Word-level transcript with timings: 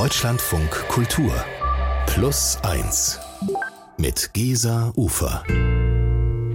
Deutschlandfunk 0.00 0.70
Kultur 0.86 1.34
Plus 2.06 2.56
1 2.62 3.18
mit 3.96 4.32
Gesa 4.32 4.92
Ufer. 4.94 5.42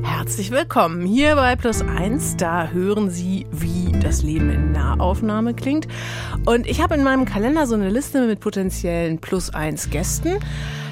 Herzlich 0.02 0.50
willkommen 0.50 1.05
hier 1.05 1.36
bei 1.36 1.58
Plus 1.58 1.82
1. 1.82 2.38
Da 2.38 2.70
hören 2.70 3.10
Sie, 3.10 3.46
wie 3.52 3.92
das 4.00 4.24
Leben 4.24 4.50
in 4.50 4.71
Nahaufnahme 4.71 5.54
klingt. 5.54 5.90
Und 6.46 6.66
ich 6.68 6.82
habe 6.82 6.96
in 6.96 7.04
meinem 7.04 7.26
Kalender 7.26 7.67
so 7.67 7.76
eine 7.76 7.90
Liste 7.90 8.26
mit 8.28 8.40
potenziellen 8.40 9.19
Plus 9.19 9.53
1 9.53 9.89
Gästen. 9.89 10.39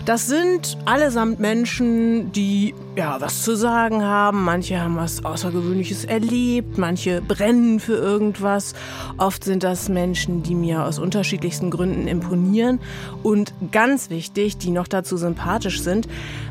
Das 0.06 0.26
sind 0.26 0.80
allesamt 0.86 1.40
Menschen, 1.40 2.32
die 2.32 2.74
ja 2.96 3.22
was 3.22 3.44
zu 3.44 3.56
sagen 3.56 4.04
haben. 4.04 4.44
Manche 4.44 4.82
haben 4.82 4.96
was 4.96 5.24
Außergewöhnliches 5.24 6.06
erlebt, 6.06 6.80
manche 6.80 7.22
brennen 7.22 7.80
für 7.80 7.98
irgendwas. 7.98 8.74
Oft 9.18 9.44
sind 9.44 9.64
das 9.64 9.90
Menschen, 9.90 10.42
die 10.42 10.56
mir 10.56 10.86
aus 10.86 10.98
unterschiedlichsten 10.98 11.70
Gründen 11.70 12.08
imponieren. 12.08 12.80
Und 13.22 13.54
ganz 13.72 14.10
wichtig, 14.10 14.58
die 14.58 14.72
noch 14.72 14.88
dazu 14.88 15.18
sympathisch 15.18 15.82
sind. 15.82 16.08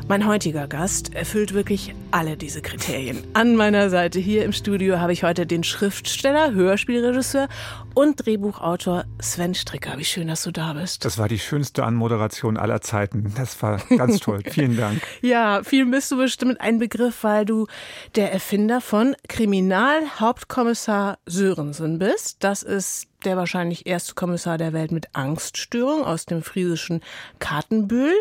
Mein 0.07 0.25
heutiger 0.25 0.67
Gast 0.67 1.13
erfüllt 1.13 1.53
wirklich 1.53 1.93
alle 2.11 2.37
diese 2.37 2.61
Kriterien. 2.61 3.23
An 3.33 3.55
meiner 3.55 3.89
Seite 3.89 4.19
hier 4.19 4.45
im 4.45 4.53
Studio 4.53 4.99
habe 4.99 5.13
ich 5.13 5.23
heute 5.23 5.45
den 5.45 5.63
Schriftsteller, 5.63 6.53
Hörspielregisseur 6.53 7.47
und 7.93 8.25
Drehbuchautor 8.25 9.05
Sven 9.19 9.53
Stricker. 9.53 9.97
Wie 9.97 10.05
schön, 10.05 10.27
dass 10.27 10.43
du 10.43 10.51
da 10.51 10.73
bist. 10.73 11.05
Das 11.05 11.17
war 11.17 11.27
die 11.27 11.39
schönste 11.39 11.83
Anmoderation 11.83 12.57
aller 12.57 12.81
Zeiten. 12.81 13.33
Das 13.35 13.61
war 13.61 13.81
ganz 13.97 14.19
toll. 14.19 14.41
Vielen 14.49 14.77
Dank. 14.77 15.01
ja, 15.21 15.61
vielen 15.63 15.91
bist 15.91 16.11
du 16.11 16.17
bestimmt 16.17 16.61
ein 16.61 16.79
Begriff, 16.79 17.23
weil 17.23 17.45
du 17.45 17.67
der 18.15 18.31
Erfinder 18.31 18.81
von 18.81 19.15
Kriminalhauptkommissar 19.27 21.19
Sörensen 21.25 21.99
bist. 21.99 22.43
Das 22.43 22.63
ist 22.63 23.07
der 23.25 23.37
wahrscheinlich 23.37 23.87
erste 23.87 24.13
Kommissar 24.13 24.57
der 24.57 24.73
Welt 24.73 24.91
mit 24.91 25.07
Angststörung 25.13 26.03
aus 26.03 26.25
dem 26.25 26.41
friesischen 26.43 27.01
Kartenbühl. 27.39 28.13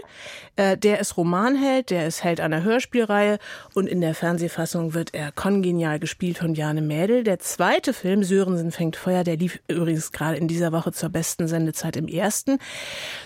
Äh, 0.56 0.76
der 0.76 1.00
ist 1.00 1.16
Romanheld, 1.16 1.90
der 1.90 2.06
ist 2.06 2.24
Held 2.24 2.40
einer 2.40 2.62
Hörspielreihe 2.62 3.38
und 3.74 3.88
in 3.88 4.00
der 4.00 4.14
Fernsehfassung 4.14 4.94
wird 4.94 5.14
er 5.14 5.32
kongenial 5.32 5.98
gespielt 5.98 6.38
von 6.38 6.54
Jane 6.54 6.82
Mädel. 6.82 7.24
Der 7.24 7.38
zweite 7.38 7.92
Film, 7.92 8.22
Sörensen 8.22 8.72
fängt 8.72 8.96
Feuer, 8.96 9.24
der 9.24 9.36
lief 9.36 9.60
übrigens 9.68 10.12
gerade 10.12 10.36
in 10.36 10.48
dieser 10.48 10.72
Woche 10.72 10.92
zur 10.92 11.08
besten 11.08 11.48
Sendezeit 11.48 11.96
im 11.96 12.08
ersten. 12.08 12.58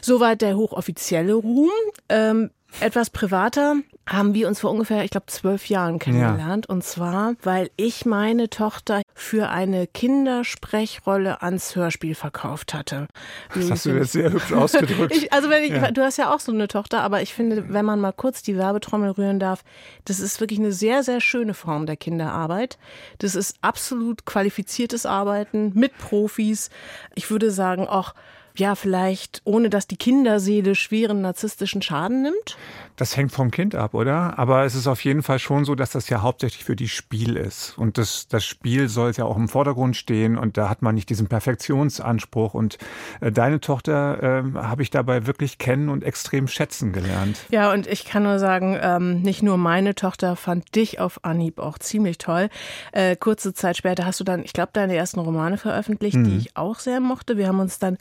Soweit 0.00 0.42
der 0.42 0.56
hochoffizielle 0.56 1.34
Ruhm. 1.34 1.70
Ähm, 2.08 2.50
etwas 2.80 3.10
privater 3.10 3.76
haben 4.06 4.34
wir 4.34 4.48
uns 4.48 4.60
vor 4.60 4.70
ungefähr, 4.70 5.02
ich 5.04 5.10
glaube, 5.10 5.26
zwölf 5.26 5.68
Jahren 5.68 5.98
kennengelernt. 5.98 6.66
Ja. 6.68 6.74
Und 6.74 6.84
zwar, 6.84 7.34
weil 7.42 7.70
ich 7.76 8.04
meine 8.04 8.50
Tochter 8.50 9.02
für 9.14 9.48
eine 9.48 9.86
Kindersprechrolle 9.86 11.40
ans 11.42 11.74
Hörspiel 11.74 12.14
verkauft 12.14 12.74
hatte. 12.74 13.06
Das 13.54 13.70
hast 13.70 13.86
du 13.86 13.90
jetzt 13.90 14.12
sehr 14.12 14.30
hübsch 14.30 14.52
ausgedrückt. 14.52 15.16
ich, 15.16 15.32
also 15.32 15.48
wenn 15.48 15.64
ich, 15.64 15.70
ja. 15.70 15.90
du 15.90 16.02
hast 16.02 16.18
ja 16.18 16.34
auch 16.34 16.40
so 16.40 16.52
eine 16.52 16.68
Tochter, 16.68 17.00
aber 17.00 17.22
ich 17.22 17.32
finde, 17.32 17.72
wenn 17.72 17.84
man 17.84 18.00
mal 18.00 18.12
kurz 18.12 18.42
die 18.42 18.58
Werbetrommel 18.58 19.10
rühren 19.12 19.38
darf, 19.38 19.64
das 20.04 20.20
ist 20.20 20.40
wirklich 20.40 20.58
eine 20.58 20.72
sehr, 20.72 21.02
sehr 21.02 21.20
schöne 21.20 21.54
Form 21.54 21.86
der 21.86 21.96
Kinderarbeit. 21.96 22.78
Das 23.18 23.34
ist 23.34 23.56
absolut 23.62 24.26
qualifiziertes 24.26 25.06
Arbeiten 25.06 25.72
mit 25.74 25.96
Profis. 25.96 26.68
Ich 27.14 27.30
würde 27.30 27.50
sagen 27.50 27.88
auch 27.88 28.14
ja, 28.56 28.76
vielleicht 28.76 29.42
ohne 29.44 29.68
dass 29.68 29.88
die 29.88 29.96
Kinderseele 29.96 30.76
schweren 30.76 31.20
narzisstischen 31.22 31.82
Schaden 31.82 32.22
nimmt? 32.22 32.56
Das 32.96 33.16
hängt 33.16 33.32
vom 33.32 33.50
Kind 33.50 33.74
ab, 33.74 33.94
oder? 33.94 34.38
Aber 34.38 34.64
es 34.64 34.76
ist 34.76 34.86
auf 34.86 35.02
jeden 35.02 35.24
Fall 35.24 35.40
schon 35.40 35.64
so, 35.64 35.74
dass 35.74 35.90
das 35.90 36.08
ja 36.08 36.22
hauptsächlich 36.22 36.64
für 36.64 36.76
die 36.76 36.88
Spiel 36.88 37.36
ist. 37.36 37.76
Und 37.76 37.98
das, 37.98 38.28
das 38.28 38.44
Spiel 38.44 38.88
soll 38.88 39.10
ja 39.16 39.24
auch 39.24 39.36
im 39.36 39.48
Vordergrund 39.48 39.96
stehen 39.96 40.38
und 40.38 40.56
da 40.56 40.68
hat 40.68 40.82
man 40.82 40.94
nicht 40.94 41.10
diesen 41.10 41.26
Perfektionsanspruch. 41.26 42.54
Und 42.54 42.78
äh, 43.20 43.32
deine 43.32 43.58
Tochter 43.58 44.22
äh, 44.22 44.58
habe 44.58 44.82
ich 44.82 44.90
dabei 44.90 45.26
wirklich 45.26 45.58
kennen 45.58 45.88
und 45.88 46.04
extrem 46.04 46.46
schätzen 46.46 46.92
gelernt. 46.92 47.38
Ja, 47.50 47.72
und 47.72 47.88
ich 47.88 48.04
kann 48.04 48.22
nur 48.22 48.38
sagen, 48.38 48.78
ähm, 48.80 49.22
nicht 49.22 49.42
nur 49.42 49.56
meine 49.56 49.96
Tochter 49.96 50.36
fand 50.36 50.76
dich 50.76 51.00
auf 51.00 51.24
Anhieb 51.24 51.58
auch 51.58 51.78
ziemlich 51.78 52.18
toll. 52.18 52.48
Äh, 52.92 53.16
kurze 53.16 53.52
Zeit 53.52 53.76
später 53.76 54.06
hast 54.06 54.20
du 54.20 54.24
dann, 54.24 54.44
ich 54.44 54.52
glaube, 54.52 54.70
deine 54.72 54.94
ersten 54.94 55.18
Romane 55.18 55.56
veröffentlicht, 55.56 56.18
mhm. 56.18 56.24
die 56.24 56.36
ich 56.36 56.56
auch 56.56 56.78
sehr 56.78 57.00
mochte. 57.00 57.36
Wir 57.36 57.48
haben 57.48 57.58
uns 57.58 57.80
dann 57.80 57.98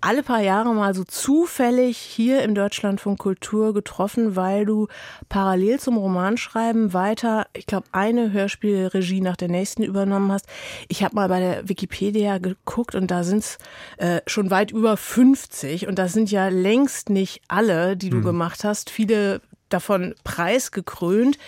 alle 0.00 0.22
paar 0.22 0.40
Jahre 0.40 0.74
mal 0.74 0.94
so 0.94 1.04
zufällig 1.04 1.98
hier 1.98 2.42
im 2.42 2.54
Deutschlandfunk 2.54 3.18
Kultur 3.18 3.74
getroffen, 3.74 4.36
weil 4.36 4.64
du 4.64 4.88
parallel 5.28 5.78
zum 5.78 5.96
Romanschreiben 5.96 6.92
weiter, 6.92 7.46
ich 7.52 7.66
glaube, 7.66 7.86
eine 7.92 8.32
Hörspielregie 8.32 9.20
nach 9.20 9.36
der 9.36 9.48
nächsten 9.48 9.82
übernommen 9.82 10.32
hast. 10.32 10.46
Ich 10.88 11.02
habe 11.02 11.14
mal 11.14 11.28
bei 11.28 11.40
der 11.40 11.68
Wikipedia 11.68 12.38
geguckt 12.38 12.94
und 12.94 13.10
da 13.10 13.24
sind 13.24 13.38
es 13.38 13.58
äh, 13.98 14.20
schon 14.26 14.50
weit 14.50 14.70
über 14.70 14.96
50 14.96 15.86
und 15.86 15.98
das 15.98 16.12
sind 16.12 16.30
ja 16.30 16.48
längst 16.48 17.10
nicht 17.10 17.42
alle, 17.48 17.96
die 17.96 18.10
du 18.10 18.18
mhm. 18.18 18.24
gemacht 18.24 18.64
hast. 18.64 18.90
Viele 18.90 19.40
davon 19.68 20.14
preisgekrönt. 20.24 21.38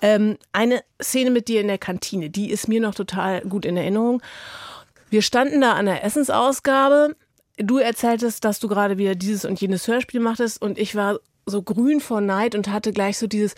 Ähm, 0.00 0.36
eine 0.52 0.82
Szene 1.00 1.30
mit 1.30 1.48
dir 1.48 1.60
in 1.60 1.68
der 1.68 1.78
Kantine, 1.78 2.30
die 2.30 2.50
ist 2.50 2.68
mir 2.68 2.80
noch 2.80 2.94
total 2.94 3.40
gut 3.42 3.64
in 3.64 3.76
Erinnerung. 3.76 4.22
Wir 5.10 5.22
standen 5.22 5.60
da 5.60 5.72
an 5.72 5.86
der 5.86 6.04
Essensausgabe 6.04 7.16
du 7.56 7.78
erzähltest, 7.78 8.44
dass 8.44 8.60
du 8.60 8.68
gerade 8.68 8.98
wieder 8.98 9.14
dieses 9.14 9.44
und 9.44 9.60
jenes 9.60 9.86
Hörspiel 9.88 10.20
machtest 10.20 10.60
und 10.60 10.78
ich 10.78 10.94
war 10.94 11.18
so 11.44 11.62
grün 11.62 12.00
vor 12.00 12.20
Neid 12.20 12.54
und 12.54 12.68
hatte 12.68 12.92
gleich 12.92 13.18
so 13.18 13.26
dieses, 13.26 13.54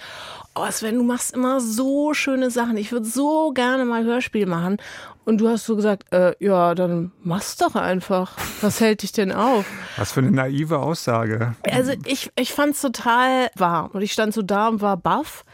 oh 0.55 0.67
Sven, 0.71 0.95
du 0.95 1.03
machst 1.03 1.35
immer 1.35 1.61
so 1.61 2.15
schöne 2.15 2.51
Sachen. 2.51 2.77
Ich 2.77 2.93
würde 2.93 3.07
so 3.07 3.53
gerne 3.53 3.85
mal 3.85 4.05
Hörspiel 4.05 4.47
machen. 4.47 4.79
Und 5.25 5.39
du 5.39 5.49
hast 5.49 5.67
so 5.67 5.77
gesagt, 5.77 6.13
äh, 6.13 6.35
ja, 6.39 6.75
dann 6.75 7.13
mach's 7.23 7.57
doch 7.57 7.75
einfach. 7.75 8.37
Was 8.61 8.81
hält 8.81 9.03
dich 9.03 9.13
denn 9.13 9.33
auf? 9.33 9.67
Was 9.97 10.13
für 10.13 10.21
eine 10.21 10.31
naive 10.31 10.79
Aussage. 10.79 11.57
Also 11.71 11.93
ich, 12.07 12.31
ich 12.37 12.53
fand's 12.53 12.81
total 12.81 13.51
wahr. 13.55 13.91
Und 13.93 14.03
ich 14.03 14.13
stand 14.13 14.35
so 14.35 14.43
da 14.43 14.69
und 14.69 14.81
war 14.81 14.97
baff 14.97 15.45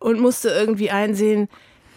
und 0.00 0.20
musste 0.20 0.48
irgendwie 0.48 0.90
einsehen, 0.90 1.48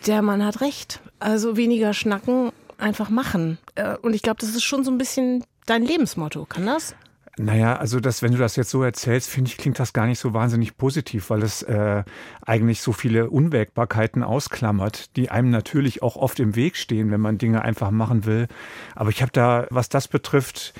der 0.06 0.22
Mann 0.22 0.46
hat 0.46 0.62
recht. 0.62 1.02
Also 1.20 1.56
weniger 1.56 1.94
schnacken, 1.94 2.52
einfach 2.78 3.10
machen. 3.10 3.58
Äh, 3.76 3.98
und 3.98 4.14
ich 4.14 4.22
glaube, 4.22 4.40
das 4.40 4.50
ist 4.50 4.64
schon 4.64 4.84
so 4.84 4.92
ein 4.92 4.98
bisschen 4.98 5.44
dein 5.66 5.84
Lebensmotto. 5.84 6.46
Kann 6.46 6.66
das? 6.66 6.96
Naja, 7.38 7.78
also 7.78 8.00
das, 8.00 8.22
wenn 8.22 8.32
du 8.32 8.38
das 8.38 8.56
jetzt 8.58 8.70
so 8.70 8.84
erzählst, 8.84 9.28
finde 9.28 9.50
ich, 9.50 9.58
klingt 9.58 9.80
das 9.80 9.92
gar 9.92 10.06
nicht 10.06 10.20
so 10.20 10.36
wahnsinnig 10.36 10.78
positiv, 10.78 11.32
weil 11.32 11.42
es 11.42 11.64
äh, 11.64 12.04
eigentlich 12.46 12.82
so 12.82 12.92
viele 12.92 13.32
Unwägbarkeiten 13.32 14.22
ausklammert, 14.22 15.16
die 15.16 15.32
einem 15.32 15.50
natürlich 15.50 16.04
auch 16.04 16.16
oft 16.16 16.40
im 16.40 16.56
Weg 16.56 16.78
stehen, 16.78 17.10
wenn 17.10 17.22
man 17.22 17.40
Dinge 17.40 17.64
einfach 17.64 17.90
machen 17.90 18.26
will. 18.26 18.48
Aber 18.94 19.10
ich 19.10 19.24
habe 19.24 19.32
da, 19.32 19.66
was 19.72 19.90
das 19.90 20.08
betrifft, 20.08 20.76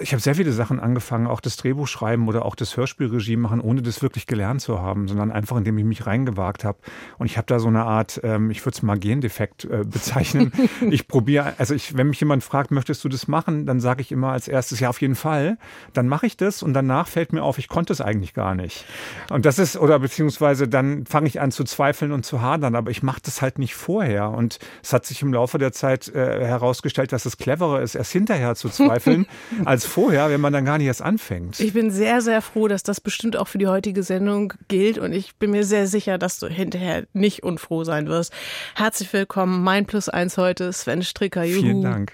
ich 0.00 0.12
habe 0.12 0.20
sehr 0.20 0.34
viele 0.34 0.52
Sachen 0.52 0.80
angefangen, 0.80 1.26
auch 1.26 1.40
das 1.40 1.56
Drehbuch 1.56 1.86
schreiben 1.86 2.28
oder 2.28 2.44
auch 2.44 2.54
das 2.54 2.76
Hörspielregie 2.76 3.36
machen, 3.36 3.60
ohne 3.60 3.82
das 3.82 4.02
wirklich 4.02 4.26
gelernt 4.26 4.60
zu 4.60 4.80
haben, 4.80 5.08
sondern 5.08 5.30
einfach, 5.30 5.56
indem 5.56 5.78
ich 5.78 5.84
mich 5.84 6.06
reingewagt 6.06 6.64
habe. 6.64 6.78
Und 7.18 7.26
ich 7.26 7.36
habe 7.36 7.46
da 7.46 7.58
so 7.58 7.68
eine 7.68 7.84
Art, 7.84 8.20
ähm, 8.22 8.50
ich 8.50 8.64
würde 8.64 8.76
es 8.76 8.82
mal 8.82 8.98
Gendefekt 8.98 9.64
äh, 9.64 9.84
bezeichnen. 9.84 10.52
ich 10.90 11.08
probiere, 11.08 11.54
also 11.58 11.74
ich, 11.74 11.96
wenn 11.96 12.08
mich 12.08 12.20
jemand 12.20 12.44
fragt, 12.44 12.70
möchtest 12.70 13.04
du 13.04 13.08
das 13.08 13.28
machen, 13.28 13.66
dann 13.66 13.80
sage 13.80 14.00
ich 14.02 14.12
immer 14.12 14.32
als 14.32 14.48
erstes, 14.48 14.80
ja, 14.80 14.88
auf 14.88 15.00
jeden 15.00 15.14
Fall. 15.14 15.58
Dann 15.92 16.08
mache 16.08 16.26
ich 16.26 16.36
das 16.36 16.62
und 16.62 16.74
danach 16.74 17.08
fällt 17.08 17.32
mir 17.32 17.42
auf, 17.42 17.58
ich 17.58 17.68
konnte 17.68 17.92
es 17.92 18.00
eigentlich 18.00 18.34
gar 18.34 18.54
nicht. 18.54 18.84
Und 19.30 19.46
das 19.46 19.58
ist, 19.58 19.76
oder 19.76 19.98
beziehungsweise 19.98 20.68
dann 20.68 21.06
fange 21.06 21.28
ich 21.28 21.40
an 21.40 21.50
zu 21.52 21.64
zweifeln 21.64 22.12
und 22.12 22.24
zu 22.24 22.42
hadern, 22.42 22.74
aber 22.74 22.90
ich 22.90 23.02
mache 23.02 23.20
das 23.22 23.42
halt 23.42 23.58
nicht 23.58 23.74
vorher. 23.74 24.30
Und 24.30 24.58
es 24.82 24.92
hat 24.92 25.06
sich 25.06 25.22
im 25.22 25.32
Laufe 25.32 25.58
der 25.58 25.72
Zeit 25.72 26.08
äh, 26.08 26.44
herausgestellt, 26.44 27.12
dass 27.12 27.26
es 27.26 27.36
cleverer 27.36 27.80
ist, 27.80 27.94
erst 27.94 28.12
hinterher 28.12 28.54
zu 28.54 28.68
zweifeln, 28.68 29.26
als 29.68 29.84
vorher, 29.84 30.30
wenn 30.30 30.40
man 30.40 30.52
dann 30.52 30.64
gar 30.64 30.78
nicht 30.78 30.86
erst 30.86 31.02
anfängt. 31.02 31.60
Ich 31.60 31.74
bin 31.74 31.90
sehr, 31.90 32.22
sehr 32.22 32.40
froh, 32.40 32.68
dass 32.68 32.82
das 32.82 33.02
bestimmt 33.02 33.36
auch 33.36 33.48
für 33.48 33.58
die 33.58 33.66
heutige 33.66 34.02
Sendung 34.02 34.54
gilt 34.68 34.96
und 34.96 35.12
ich 35.12 35.36
bin 35.36 35.50
mir 35.50 35.64
sehr 35.64 35.86
sicher, 35.86 36.16
dass 36.16 36.38
du 36.38 36.46
hinterher 36.46 37.04
nicht 37.12 37.42
unfroh 37.42 37.84
sein 37.84 38.08
wirst. 38.08 38.32
Herzlich 38.74 39.12
willkommen, 39.12 39.62
mein 39.62 39.84
Plus 39.84 40.08
eins 40.08 40.38
heute, 40.38 40.72
Sven 40.72 41.02
Stricker. 41.02 41.44
Juhu. 41.44 41.60
Vielen 41.60 41.82
Dank. 41.82 42.12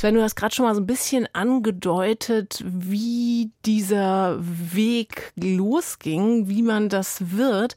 Sven, 0.00 0.14
du 0.14 0.22
hast 0.22 0.34
gerade 0.34 0.54
schon 0.54 0.64
mal 0.64 0.74
so 0.74 0.80
ein 0.80 0.86
bisschen 0.86 1.28
angedeutet, 1.34 2.64
wie 2.64 3.50
dieser 3.66 4.38
Weg 4.40 5.30
losging, 5.36 6.48
wie 6.48 6.62
man 6.62 6.88
das 6.88 7.36
wird. 7.36 7.76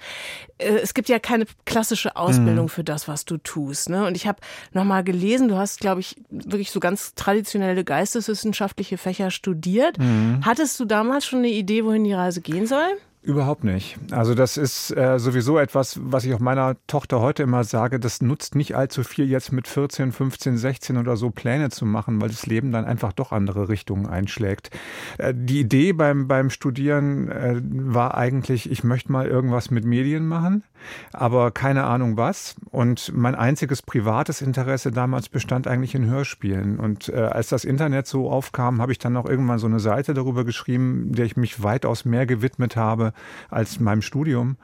Äh, 0.58 0.76
es 0.76 0.94
gibt 0.94 1.10
ja 1.10 1.20
keine 1.20 1.48
klassische 1.66 2.16
Ausbildung 2.16 2.68
mhm. 2.68 2.70
für 2.70 2.86
das, 2.86 3.10
was 3.10 3.26
du 3.26 3.36
tust. 3.40 3.90
Ne? 3.90 4.08
Und 4.08 4.16
ich 4.16 4.26
habe 4.26 4.40
nochmal 4.72 5.04
gelesen, 5.04 5.50
du 5.50 5.58
hast, 5.58 5.82
glaube 5.82 6.00
ich, 6.00 6.16
wirklich 6.30 6.72
so 6.72 6.80
ganz 6.80 7.14
traditionelle 7.14 7.84
geisteswissenschaftliche 7.84 8.98
Fächer 8.98 9.30
studiert. 9.30 9.98
Mhm. 9.98 10.46
Hattest 10.46 10.80
du 10.80 10.86
damals 10.86 11.26
schon 11.26 11.40
eine 11.40 11.50
Idee, 11.50 11.84
wohin 11.84 12.06
die 12.06 12.14
Reise 12.14 12.40
gehen 12.40 12.68
soll? 12.68 12.88
Überhaupt 13.24 13.64
nicht. 13.64 13.98
Also 14.12 14.36
das 14.36 14.58
ist 14.58 14.92
äh, 14.98 15.18
sowieso 15.18 15.58
etwas, 15.58 15.98
was 16.04 16.26
ich 16.26 16.34
auch 16.34 16.40
meiner 16.40 16.76
Tochter 16.88 17.22
heute 17.22 17.44
immer 17.44 17.64
sage, 17.64 17.98
das 17.98 18.22
nutzt 18.22 18.54
nicht 18.54 18.76
allzu 18.76 19.02
viel 19.04 19.30
jetzt 19.30 19.54
mit 19.54 19.70
14, 19.70 20.12
15, 20.12 20.58
16 20.58 20.98
oder 20.98 21.16
so 21.16 21.30
Pläne 21.30 21.70
zu 21.70 21.86
machen, 21.86 22.20
weil 22.22 22.28
das 22.28 22.46
Leben 22.48 22.74
dann 22.74 22.84
einfach 22.84 23.14
doch 23.14 23.32
andere 23.32 23.70
Richtungen 23.70 24.08
einschlägt. 24.08 24.72
Äh, 25.20 25.34
die 25.34 25.62
Idee 25.62 25.94
beim, 25.94 26.28
beim 26.28 26.50
Studieren 26.50 27.30
äh, 27.30 27.62
war 27.64 28.18
eigentlich, 28.18 28.70
ich 28.70 28.84
möchte 28.84 29.10
mal 29.10 29.26
irgendwas 29.26 29.72
mit 29.72 29.86
Medien 29.86 30.28
machen. 30.28 30.64
Aber 31.12 31.52
keine 31.52 31.84
Ahnung 31.86 32.18
was. 32.18 32.56
Und 32.72 33.12
mein 33.16 33.36
einziges 33.36 33.82
privates 33.82 34.42
Interesse 34.42 34.92
damals 34.92 35.30
bestand 35.30 35.68
eigentlich 35.68 35.96
in 35.96 36.06
Hörspielen. 36.06 36.80
Und 36.80 37.10
äh, 37.10 37.18
als 37.18 37.50
das 37.50 37.66
Internet 37.66 38.08
so 38.08 38.30
aufkam, 38.30 38.82
habe 38.82 38.92
ich 38.92 39.00
dann 39.00 39.16
auch 39.18 39.26
irgendwann 39.26 39.60
so 39.60 39.68
eine 39.68 39.80
Seite 39.80 40.14
darüber 40.14 40.44
geschrieben, 40.44 41.12
der 41.12 41.26
ich 41.26 41.38
mich 41.38 41.64
weitaus 41.64 42.06
mehr 42.06 42.26
gewidmet 42.26 42.76
habe 42.76 43.14
als 43.50 43.80
meinem 43.80 44.02
Studium. 44.02 44.58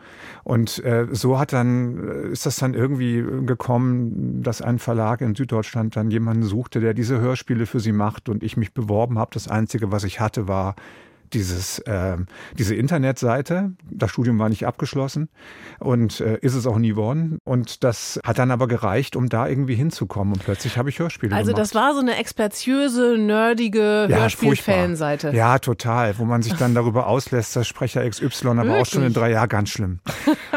Und 0.43 0.83
äh, 0.83 1.07
so 1.11 1.39
hat 1.39 1.53
dann, 1.53 1.97
äh, 2.07 2.27
ist 2.29 2.45
das 2.45 2.57
dann 2.57 2.73
irgendwie 2.73 3.23
gekommen, 3.45 4.41
dass 4.43 4.61
ein 4.61 4.79
Verlag 4.79 5.21
in 5.21 5.35
Süddeutschland 5.35 5.95
dann 5.95 6.11
jemanden 6.11 6.43
suchte, 6.43 6.79
der 6.79 6.93
diese 6.93 7.19
Hörspiele 7.19 7.65
für 7.65 7.79
sie 7.79 7.91
macht 7.91 8.29
und 8.29 8.43
ich 8.43 8.57
mich 8.57 8.73
beworben 8.73 9.19
habe. 9.19 9.31
Das 9.33 9.47
Einzige, 9.47 9.91
was 9.91 10.03
ich 10.03 10.19
hatte, 10.19 10.47
war 10.47 10.75
dieses, 11.33 11.79
äh, 11.79 12.17
diese 12.57 12.75
Internetseite. 12.75 13.71
Das 13.89 14.11
Studium 14.11 14.39
war 14.39 14.49
nicht 14.49 14.65
abgeschlossen 14.65 15.29
und 15.79 16.19
äh, 16.19 16.37
ist 16.41 16.55
es 16.55 16.67
auch 16.67 16.77
nie 16.77 16.95
worden. 16.95 17.39
Und 17.43 17.83
das 17.83 18.19
hat 18.23 18.39
dann 18.39 18.51
aber 18.51 18.67
gereicht, 18.67 19.15
um 19.15 19.29
da 19.29 19.47
irgendwie 19.47 19.75
hinzukommen. 19.75 20.33
Und 20.33 20.43
plötzlich 20.43 20.77
habe 20.77 20.89
ich 20.89 20.99
Hörspiele 20.99 21.35
also 21.35 21.51
gemacht. 21.51 21.59
Also 21.59 21.73
das 21.73 21.81
war 21.81 21.93
so 21.93 21.99
eine 21.99 22.17
expertiöse, 22.17 23.17
nerdige 23.17 24.07
ja, 24.09 24.17
Hörspiel-Fanseite. 24.17 25.31
Ja, 25.31 25.59
total. 25.59 26.17
Wo 26.17 26.25
man 26.25 26.41
sich 26.41 26.53
dann 26.53 26.73
darüber 26.75 27.07
auslässt, 27.07 27.55
dass 27.55 27.67
Sprecher 27.67 28.07
XY, 28.07 28.47
aber 28.47 28.63
Wirklich? 28.63 28.81
auch 28.81 28.85
schon 28.85 29.03
in 29.03 29.13
drei 29.13 29.31
Jahren 29.31 29.49
ganz 29.49 29.69
schlimm. 29.69 29.99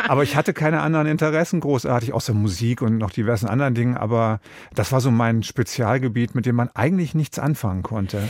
aber 0.09 0.23
ich 0.23 0.37
hatte 0.37 0.53
keine 0.53 0.81
anderen 0.81 1.07
Interessen 1.07 1.61
großartig, 1.61 2.13
außer 2.13 2.35
Musik 2.35 2.83
und 2.83 2.99
noch 2.99 3.11
diversen 3.11 3.47
anderen 3.47 3.75
Dingen. 3.75 3.97
Aber 3.97 4.41
das 4.75 4.93
war 4.93 5.01
so 5.01 5.11
mein 5.11 5.43
Spezialgebiet, 5.43 6.35
mit 6.35 6.47
dem 6.47 6.57
man 6.57 6.69
eigentlich 6.75 7.15
nichts 7.15 7.39
anfangen 7.39 7.83
konnte. 7.83 8.29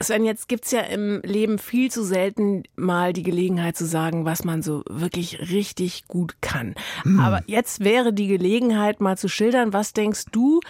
Sven, 0.00 0.24
jetzt 0.24 0.48
gibt's 0.48 0.70
ja 0.70 0.80
im 0.80 1.20
Leben 1.22 1.58
viel 1.58 1.90
zu 1.90 2.04
selten 2.04 2.64
mal 2.76 3.12
die 3.12 3.22
Gelegenheit 3.22 3.76
zu 3.76 3.86
sagen, 3.86 4.24
was 4.24 4.44
man 4.44 4.62
so 4.62 4.82
wirklich 4.88 5.50
richtig 5.50 6.06
gut 6.08 6.36
kann. 6.40 6.74
Hm. 7.02 7.20
Aber 7.20 7.42
jetzt 7.46 7.84
wäre 7.84 8.12
die 8.12 8.28
Gelegenheit 8.28 9.00
mal 9.00 9.18
zu 9.18 9.28
schildern, 9.28 9.72
was 9.72 9.92
denkst 9.92 10.26
du, 10.32 10.60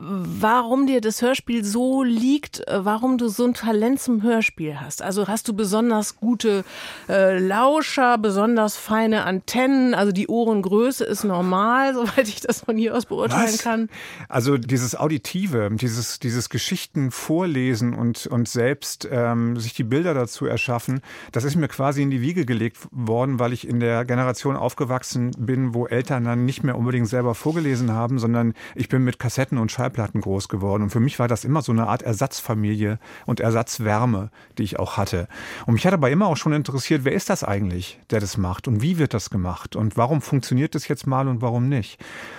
warum 0.00 0.86
dir 0.86 1.00
das 1.00 1.22
Hörspiel 1.22 1.64
so 1.64 2.04
liegt, 2.04 2.66
äh, 2.68 2.84
warum 2.84 3.18
du 3.18 3.28
so 3.28 3.44
ein 3.44 3.54
Talent 3.54 4.00
zum 4.00 4.22
Hörspiel 4.22 4.80
hast. 4.80 5.02
Also 5.02 5.26
hast 5.26 5.48
du 5.48 5.54
besonders 5.54 6.16
gute 6.16 6.64
äh, 7.08 7.38
Lauscher, 7.38 8.16
besonders 8.16 8.76
feine 8.76 9.24
Antennen, 9.24 9.94
also 9.94 10.12
die 10.12 10.28
Ohrengröße 10.28 11.04
ist 11.04 11.24
normal, 11.24 11.94
soweit 11.94 12.28
ich 12.28 12.40
das 12.40 12.60
von 12.60 12.76
hier 12.76 12.96
aus 12.96 13.06
beurteilen 13.06 13.54
Was? 13.54 13.58
kann. 13.58 13.88
Also 14.28 14.56
dieses 14.56 14.94
Auditive, 14.94 15.68
dieses, 15.72 16.20
dieses 16.20 16.48
Geschichten 16.48 17.10
vorlesen 17.10 17.92
und, 17.92 18.28
und 18.28 18.48
selbst 18.48 19.08
ähm, 19.10 19.58
sich 19.58 19.74
die 19.74 19.84
Bilder 19.84 20.14
dazu 20.14 20.46
erschaffen, 20.46 21.00
das 21.32 21.42
ist 21.42 21.56
mir 21.56 21.68
quasi 21.68 22.02
in 22.02 22.10
die 22.10 22.20
Wiege 22.20 22.46
gelegt 22.46 22.78
worden, 22.92 23.40
weil 23.40 23.52
ich 23.52 23.66
in 23.66 23.80
der 23.80 24.04
Generation 24.04 24.54
aufgewachsen 24.54 25.32
bin, 25.36 25.74
wo 25.74 25.86
Eltern 25.86 26.24
dann 26.24 26.44
nicht 26.44 26.62
mehr 26.62 26.78
unbedingt 26.78 27.08
selber 27.08 27.34
vorgelesen 27.34 27.92
haben, 27.92 28.20
sondern 28.20 28.54
ich 28.76 28.88
bin 28.88 29.02
mit 29.02 29.18
Kassetten 29.18 29.58
und 29.58 29.72
Schallplatten 29.72 29.87
Schallplatten 29.88 30.20
groß 30.20 30.48
geworden. 30.48 30.84
Und 30.84 30.90
für 30.90 31.00
mich 31.00 31.18
war 31.18 31.28
das 31.28 31.44
immer 31.44 31.62
so 31.62 31.72
eine 31.72 31.86
Art 31.86 32.02
Ersatzfamilie 32.02 32.98
und 33.26 33.40
Ersatzwärme, 33.40 34.30
die 34.58 34.62
ich 34.62 34.78
auch 34.78 34.96
hatte. 34.96 35.28
Und 35.66 35.74
mich 35.74 35.86
hat 35.86 35.94
aber 35.94 36.10
immer 36.10 36.26
auch 36.26 36.36
schon 36.36 36.52
interessiert, 36.52 37.04
wer 37.04 37.12
ist 37.12 37.30
das 37.30 37.44
eigentlich, 37.44 38.00
der 38.10 38.20
das 38.20 38.36
macht 38.36 38.68
und 38.68 38.82
wie 38.82 38.98
wird 38.98 39.14
das 39.14 39.30
gemacht 39.30 39.76
und 39.76 39.96
warum 39.96 40.20
funktioniert 40.20 40.74
das 40.74 40.88
jetzt 40.88 41.06
mal 41.06 41.28
und 41.28 41.42
warum 41.42 41.68
nicht. 41.68 41.98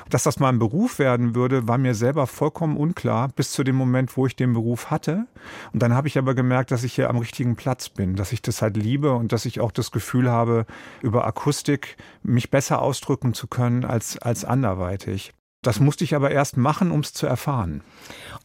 Dass 0.10 0.24
das 0.24 0.40
mal 0.40 0.50
ein 0.50 0.60
Beruf 0.60 1.00
werden 1.00 1.36
würde, 1.36 1.68
war 1.68 1.78
mir 1.78 1.96
selber 1.96 2.28
vollkommen 2.28 2.78
unklar 2.78 3.30
bis 3.30 3.52
zu 3.52 3.63
dem 3.63 3.75
Moment, 3.75 4.16
wo 4.16 4.25
ich 4.25 4.36
den 4.36 4.54
Beruf 4.54 4.92
hatte. 4.92 5.25
Und 5.74 5.81
dann 5.81 5.94
habe 5.94 6.07
ich 6.07 6.18
aber 6.18 6.36
gemerkt, 6.36 6.72
dass 6.72 6.84
ich 6.84 6.94
hier 6.94 7.10
am 7.10 7.18
richtigen 7.18 7.56
Platz 7.56 7.90
bin, 7.90 8.16
dass 8.16 8.31
ich 8.31 8.42
das 8.42 8.62
halt 8.62 8.78
liebe 8.78 9.13
und 9.13 9.31
dass 9.31 9.45
ich 9.45 9.60
auch 9.60 9.72
das 9.72 9.92
Gefühl 9.92 10.30
habe, 10.30 10.66
über 11.02 11.25
Akustik 11.25 11.98
mich 12.22 12.52
besser 12.52 12.81
ausdrücken 12.81 13.34
zu 13.34 13.48
können 13.48 13.86
als, 13.86 14.18
als 14.19 14.45
anderweitig. 14.45 15.34
Das 15.61 15.81
musste 15.81 16.06
ich 16.06 16.15
aber 16.15 16.31
erst 16.31 16.56
machen, 16.56 16.89
um 16.89 17.01
es 17.01 17.13
zu 17.13 17.27
erfahren. 17.27 17.81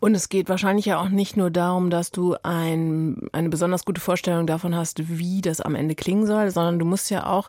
Und 0.00 0.16
es 0.16 0.28
geht 0.28 0.48
wahrscheinlich 0.48 0.86
ja 0.86 0.98
auch 0.98 1.08
nicht 1.08 1.36
nur 1.36 1.50
darum, 1.50 1.88
dass 1.88 2.10
du 2.10 2.36
ein, 2.42 3.28
eine 3.32 3.48
besonders 3.50 3.84
gute 3.84 4.00
Vorstellung 4.00 4.48
davon 4.48 4.74
hast, 4.74 5.08
wie 5.18 5.40
das 5.40 5.60
am 5.60 5.76
Ende 5.76 5.94
klingen 5.94 6.26
soll, 6.26 6.50
sondern 6.50 6.80
du 6.80 6.84
musst 6.84 7.10
ja 7.10 7.26
auch 7.26 7.48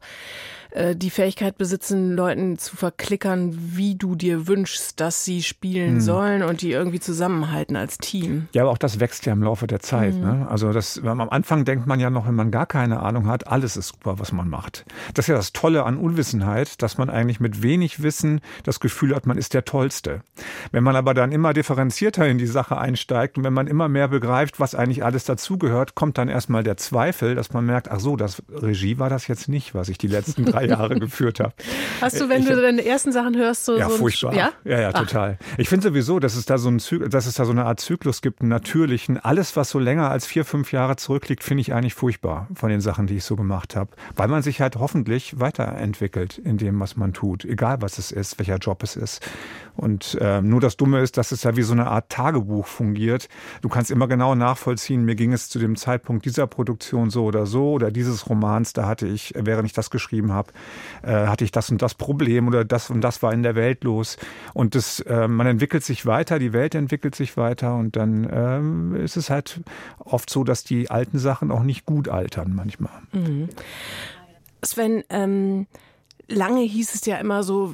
äh, 0.76 0.96
die 0.96 1.10
Fähigkeit 1.10 1.58
besitzen, 1.58 2.16
Leuten 2.16 2.58
zu 2.58 2.76
verklickern, 2.76 3.58
wie 3.58 3.96
du 3.96 4.16
dir 4.16 4.46
wünschst, 4.46 5.00
dass 5.00 5.24
sie 5.24 5.42
spielen 5.42 5.96
hm. 5.96 6.02
sollen 6.02 6.44
und 6.44 6.62
die 6.62 6.72
irgendwie 6.72 7.00
zusammenhalten 7.00 7.78
als 7.78 7.98
Team. 7.98 8.50
Ja, 8.52 8.64
aber 8.64 8.72
auch 8.72 8.78
das 8.78 9.00
wächst 9.00 9.26
ja 9.26 9.32
im 9.32 9.42
Laufe 9.42 9.68
der 9.68 9.80
Zeit. 9.80 10.14
Hm. 10.14 10.22
Ne? 10.22 10.48
Also 10.50 10.74
das, 10.74 11.02
am 11.02 11.22
Anfang 11.22 11.64
denkt 11.64 11.88
man 11.88 12.02
ja 12.02 12.10
noch, 12.10 12.28
wenn 12.28 12.36
man 12.36 12.52
gar 12.52 12.66
keine 12.66 13.00
Ahnung 13.00 13.28
hat, 13.28 13.48
alles 13.48 13.78
ist 13.78 13.88
super, 13.88 14.20
was 14.20 14.34
man 14.34 14.50
macht. 14.50 14.86
Das 15.14 15.26
ist 15.26 15.30
ja 15.30 15.36
das 15.36 15.54
Tolle 15.54 15.86
an 15.86 15.96
Unwissenheit, 15.96 16.82
dass 16.82 16.98
man 16.98 17.10
eigentlich 17.10 17.40
mit 17.40 17.64
wenig 17.64 18.04
Wissen 18.04 18.42
das 18.64 18.82
Gefühl 18.82 19.16
hat, 19.16 19.26
man 19.26 19.38
ist 19.38 19.54
der 19.54 19.64
Tollste. 19.64 20.24
Wenn 20.74 20.84
man 20.84 20.98
aber 20.98 21.14
dann 21.14 21.32
immer 21.32 21.54
differenzierter 21.54 22.28
in 22.28 22.38
die 22.38 22.48
Sache 22.48 22.78
einsteigt 22.78 23.38
und 23.38 23.46
wenn 23.46 23.54
man 23.54 23.68
immer 23.68 23.88
mehr 23.88 24.10
begreift, 24.10 24.60
was 24.60 24.76
eigentlich 24.76 25.06
alles 25.06 25.24
dazugehört, 25.24 25.96
kommt 25.96 26.18
dann 26.18 26.28
erstmal 26.28 26.64
der 26.64 26.76
Zweifel, 26.76 27.34
dass 27.34 27.54
man 27.54 27.66
merkt, 27.66 27.90
ach 27.90 28.02
so, 28.02 28.18
das 28.18 28.44
Regie 28.50 29.00
war 29.00 29.10
das 29.10 29.28
jetzt 29.28 29.48
nicht, 29.48 29.74
was 29.74 29.88
ich 29.88 29.98
die 29.98 30.08
letzten 30.08 30.44
drei 30.56 30.65
Jahre 30.68 31.00
geführt 31.00 31.40
habe. 31.40 31.54
Hast 32.02 32.20
du, 32.20 32.30
wenn 32.30 32.42
ich, 32.42 32.48
du 32.48 32.62
deine 32.62 32.86
ersten 32.86 33.12
Sachen 33.12 33.36
hörst, 33.36 33.66
so. 33.66 33.78
Ja, 33.78 33.90
so 33.90 33.98
furchtbar. 33.98 34.34
Ja, 34.34 34.52
ja, 34.64 34.82
ja 34.82 34.94
total. 34.94 35.38
Ich 35.58 35.70
finde 35.70 35.88
sowieso, 35.88 36.20
dass 36.20 36.36
es 36.36 36.46
da 36.46 36.58
so 36.58 36.70
ein 36.70 36.80
dass 37.10 37.26
es 37.26 37.36
da 37.36 37.46
so 37.46 37.52
eine 37.52 37.66
Art 37.66 37.80
Zyklus 37.80 38.22
gibt, 38.22 38.42
einen 38.42 38.50
natürlichen. 38.50 39.18
Alles, 39.18 39.56
was 39.56 39.70
so 39.70 39.80
länger 39.80 40.10
als 40.10 40.26
vier, 40.26 40.46
fünf 40.46 40.72
Jahre 40.72 40.96
zurückliegt, 40.96 41.44
finde 41.44 41.62
ich 41.62 41.74
eigentlich 41.74 41.94
furchtbar 41.94 42.48
von 42.54 42.70
den 42.70 42.82
Sachen, 42.82 43.08
die 43.08 43.18
ich 43.18 43.24
so 43.24 43.36
gemacht 43.36 43.76
habe. 43.76 43.92
Weil 44.16 44.28
man 44.28 44.42
sich 44.42 44.62
halt 44.62 44.76
hoffentlich 44.78 45.40
weiterentwickelt 45.40 46.38
in 46.38 46.58
dem, 46.58 46.80
was 46.80 46.96
man 46.96 47.14
tut. 47.14 47.46
Egal, 47.46 47.82
was 47.82 47.98
es 47.98 48.12
ist, 48.12 48.40
welcher 48.40 48.58
Job 48.58 48.84
es 48.84 48.96
ist. 48.96 49.22
Und 49.76 50.18
äh, 50.22 50.42
nur 50.42 50.62
das 50.62 50.78
Dumme 50.78 51.02
ist, 51.02 51.18
dass 51.18 51.32
es 51.32 51.44
ja 51.44 51.56
wie 51.56 51.62
so 51.62 51.74
eine 51.74 51.88
Art 51.88 52.10
Tagebuch 52.10 52.66
fungiert. 52.66 53.28
Du 53.62 53.70
kannst 53.70 53.92
immer 53.92 54.08
genau 54.08 54.36
nachvollziehen, 54.36 55.04
mir 55.04 55.16
ging 55.16 55.34
es 55.34 55.50
zu 55.50 55.60
dem 55.60 55.76
Zeitpunkt 55.76 56.26
dieser 56.26 56.48
Produktion 56.48 57.10
so 57.10 57.26
oder 57.26 57.46
so 57.46 57.72
oder 57.72 57.92
dieses 57.92 58.30
Romans, 58.30 58.74
da 58.74 58.88
hatte 58.88 59.08
ich, 59.08 59.34
während 59.36 59.66
ich 59.66 59.74
das 59.74 59.90
geschrieben 59.90 60.32
habe, 60.32 60.52
äh, 61.04 61.28
hatte 61.28 61.44
ich 61.44 61.52
das 61.52 61.70
und 61.70 61.82
das 61.82 61.94
Problem 61.94 62.48
oder 62.48 62.64
das 62.64 62.90
und 62.90 63.02
das 63.02 63.22
war 63.22 63.34
in 63.34 63.44
der 63.44 63.56
Welt 63.56 63.84
los. 63.84 64.18
Und 64.54 64.76
das, 64.76 65.00
äh, 65.02 65.28
man 65.28 65.48
entwickelt 65.48 65.84
sich 65.84 66.06
weiter, 66.06 66.40
die 66.40 66.54
Welt 66.54 66.76
entwickelt 66.76 67.16
sich 67.16 67.38
weiter 67.38 67.76
und 67.76 67.96
dann 67.96 68.96
äh, 68.96 69.04
ist 69.04 69.18
es 69.18 69.30
halt 69.30 69.62
oft 70.00 70.30
so, 70.30 70.44
dass 70.44 70.64
die 70.64 70.90
alten 70.90 71.20
Sachen 71.20 71.52
auch 71.52 71.64
nicht 71.64 71.86
gut 71.86 72.10
altern 72.10 72.54
manchmal. 72.56 73.02
Mhm. 73.12 73.50
Sven, 74.64 75.04
ähm, 75.10 75.68
lange 76.28 76.62
hieß 76.62 76.96
es 76.96 77.06
ja 77.06 77.18
immer 77.18 77.44
so 77.44 77.74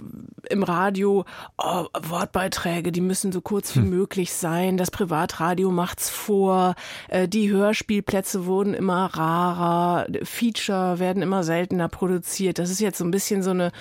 im 0.49 0.63
Radio, 0.63 1.25
oh, 1.57 1.85
Wortbeiträge, 2.01 2.91
die 2.91 3.01
müssen 3.01 3.31
so 3.31 3.41
kurz 3.41 3.75
wie 3.75 3.81
hm. 3.81 3.89
möglich 3.89 4.33
sein. 4.33 4.77
Das 4.77 4.91
Privatradio 4.91 5.71
macht's 5.71 6.09
vor. 6.09 6.75
Äh, 7.07 7.27
die 7.27 7.49
Hörspielplätze 7.49 8.45
wurden 8.45 8.73
immer 8.73 9.05
rarer. 9.05 10.07
Feature 10.23 10.99
werden 10.99 11.23
immer 11.23 11.43
seltener 11.43 11.87
produziert. 11.87 12.59
Das 12.59 12.69
ist 12.69 12.81
jetzt 12.81 12.97
so 12.97 13.05
ein 13.05 13.11
bisschen 13.11 13.43
so 13.43 13.51
eine, 13.51 13.71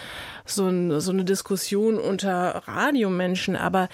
so, 0.44 0.68
ein, 0.68 1.00
so 1.00 1.10
eine 1.10 1.24
Diskussion 1.24 1.98
unter 1.98 2.62
Radiomenschen. 2.66 3.56
Aber 3.56 3.88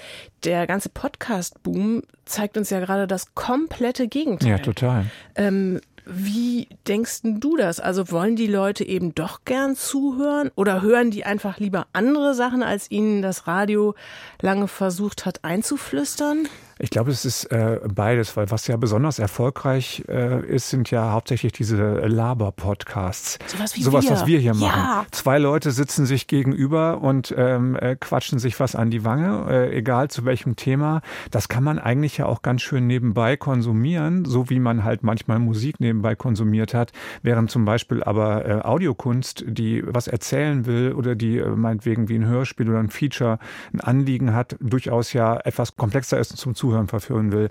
der 0.44 0.66
ganze 0.66 0.88
Podcast-Boom 0.88 2.02
zeigt 2.24 2.56
uns 2.56 2.70
ja 2.70 2.80
gerade 2.80 3.06
das 3.06 3.34
komplette 3.34 4.08
Gegenteil. 4.08 4.50
Ja, 4.50 4.58
total. 4.58 5.06
Ähm, 5.34 5.80
wie 6.06 6.68
denkst 6.86 7.20
du 7.24 7.56
das? 7.56 7.80
Also 7.80 8.10
wollen 8.12 8.36
die 8.36 8.46
Leute 8.46 8.84
eben 8.84 9.14
doch 9.14 9.44
gern 9.44 9.74
zuhören 9.74 10.50
oder 10.54 10.80
hören 10.80 11.10
die 11.10 11.24
einfach 11.24 11.58
lieber 11.58 11.88
andere 11.92 12.34
Sachen, 12.34 12.62
als 12.62 12.90
ihnen 12.90 13.22
das 13.22 13.48
Radio 13.48 13.94
lange 14.40 14.68
versucht 14.68 15.26
hat 15.26 15.44
einzuflüstern? 15.44 16.48
Ich 16.78 16.90
glaube, 16.90 17.10
es 17.10 17.24
ist 17.24 17.44
äh, 17.46 17.80
beides, 17.88 18.36
weil 18.36 18.50
was 18.50 18.66
ja 18.66 18.76
besonders 18.76 19.18
erfolgreich 19.18 20.04
äh, 20.08 20.44
ist, 20.44 20.68
sind 20.68 20.90
ja 20.90 21.12
hauptsächlich 21.12 21.52
diese 21.52 21.76
Laber-Podcasts. 22.00 23.38
Sowas, 23.46 23.76
wie 23.76 23.82
Sowas 23.82 24.04
wir. 24.04 24.10
was 24.10 24.26
wir 24.26 24.38
hier 24.38 24.52
machen. 24.52 24.82
Ja. 24.82 25.06
Zwei 25.10 25.38
Leute 25.38 25.70
sitzen 25.70 26.04
sich 26.04 26.26
gegenüber 26.26 27.00
und 27.00 27.34
ähm, 27.34 27.76
äh, 27.76 27.96
quatschen 27.96 28.38
sich 28.38 28.60
was 28.60 28.74
an 28.74 28.90
die 28.90 29.06
Wange, 29.06 29.46
äh, 29.48 29.74
egal 29.74 30.10
zu 30.10 30.26
welchem 30.26 30.56
Thema. 30.56 31.00
Das 31.30 31.48
kann 31.48 31.64
man 31.64 31.78
eigentlich 31.78 32.18
ja 32.18 32.26
auch 32.26 32.42
ganz 32.42 32.60
schön 32.60 32.86
nebenbei 32.86 33.38
konsumieren, 33.38 34.26
so 34.26 34.50
wie 34.50 34.60
man 34.60 34.84
halt 34.84 35.02
manchmal 35.02 35.38
Musik 35.38 35.80
nebenbei 35.80 36.14
konsumiert 36.14 36.74
hat, 36.74 36.92
während 37.22 37.50
zum 37.50 37.64
Beispiel 37.64 38.02
aber 38.04 38.44
äh, 38.44 38.60
Audiokunst, 38.60 39.44
die 39.48 39.82
was 39.86 40.08
erzählen 40.08 40.66
will 40.66 40.92
oder 40.92 41.14
die 41.14 41.38
äh, 41.38 41.48
meinetwegen 41.48 42.10
wie 42.10 42.16
ein 42.16 42.26
Hörspiel 42.26 42.68
oder 42.68 42.80
ein 42.80 42.90
Feature 42.90 43.38
ein 43.72 43.80
Anliegen 43.80 44.34
hat, 44.34 44.56
durchaus 44.60 45.14
ja 45.14 45.38
etwas 45.38 45.74
komplexer 45.76 46.18
ist 46.18 46.36
zum 46.36 46.54
Zuhören 46.54 46.65
Zuhören 46.66 46.88
verführen 46.88 47.30
will. 47.30 47.48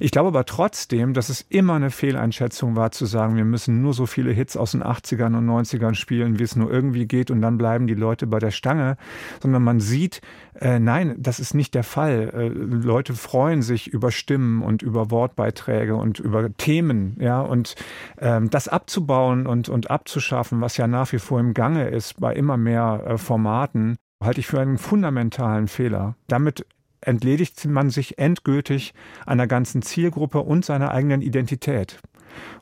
Ich 0.00 0.10
glaube 0.10 0.28
aber 0.28 0.44
trotzdem, 0.44 1.14
dass 1.14 1.28
es 1.28 1.40
immer 1.48 1.74
eine 1.74 1.90
Fehleinschätzung 1.90 2.74
war, 2.74 2.90
zu 2.90 3.06
sagen, 3.06 3.36
wir 3.36 3.44
müssen 3.44 3.80
nur 3.80 3.94
so 3.94 4.06
viele 4.06 4.32
Hits 4.32 4.56
aus 4.56 4.72
den 4.72 4.82
80ern 4.82 5.36
und 5.38 5.46
90ern 5.46 5.94
spielen, 5.94 6.40
wie 6.40 6.42
es 6.42 6.56
nur 6.56 6.68
irgendwie 6.68 7.06
geht 7.06 7.30
und 7.30 7.40
dann 7.42 7.58
bleiben 7.58 7.86
die 7.86 7.94
Leute 7.94 8.26
bei 8.26 8.40
der 8.40 8.50
Stange, 8.50 8.96
sondern 9.40 9.62
man 9.62 9.78
sieht, 9.78 10.20
äh, 10.60 10.80
nein, 10.80 11.14
das 11.16 11.38
ist 11.38 11.54
nicht 11.54 11.74
der 11.74 11.84
Fall. 11.84 12.32
Äh, 12.34 12.48
Leute 12.48 13.14
freuen 13.14 13.62
sich 13.62 13.86
über 13.86 14.10
Stimmen 14.10 14.62
und 14.62 14.82
über 14.82 15.12
Wortbeiträge 15.12 15.94
und 15.94 16.18
über 16.18 16.52
Themen, 16.56 17.16
ja, 17.20 17.40
und 17.40 17.76
ähm, 18.18 18.50
das 18.50 18.66
abzubauen 18.66 19.46
und, 19.46 19.68
und 19.68 19.92
abzuschaffen, 19.92 20.60
was 20.60 20.76
ja 20.76 20.88
nach 20.88 21.12
wie 21.12 21.20
vor 21.20 21.38
im 21.38 21.54
Gange 21.54 21.88
ist 21.88 22.18
bei 22.20 22.34
immer 22.34 22.56
mehr 22.56 23.04
äh, 23.06 23.16
Formaten, 23.16 23.96
halte 24.20 24.40
ich 24.40 24.48
für 24.48 24.60
einen 24.60 24.78
fundamentalen 24.78 25.68
Fehler. 25.68 26.16
Damit 26.26 26.66
entledigt 27.06 27.64
man 27.66 27.90
sich 27.90 28.18
endgültig 28.18 28.94
einer 29.24 29.46
ganzen 29.46 29.82
Zielgruppe 29.82 30.40
und 30.40 30.64
seiner 30.64 30.90
eigenen 30.90 31.22
Identität. 31.22 31.98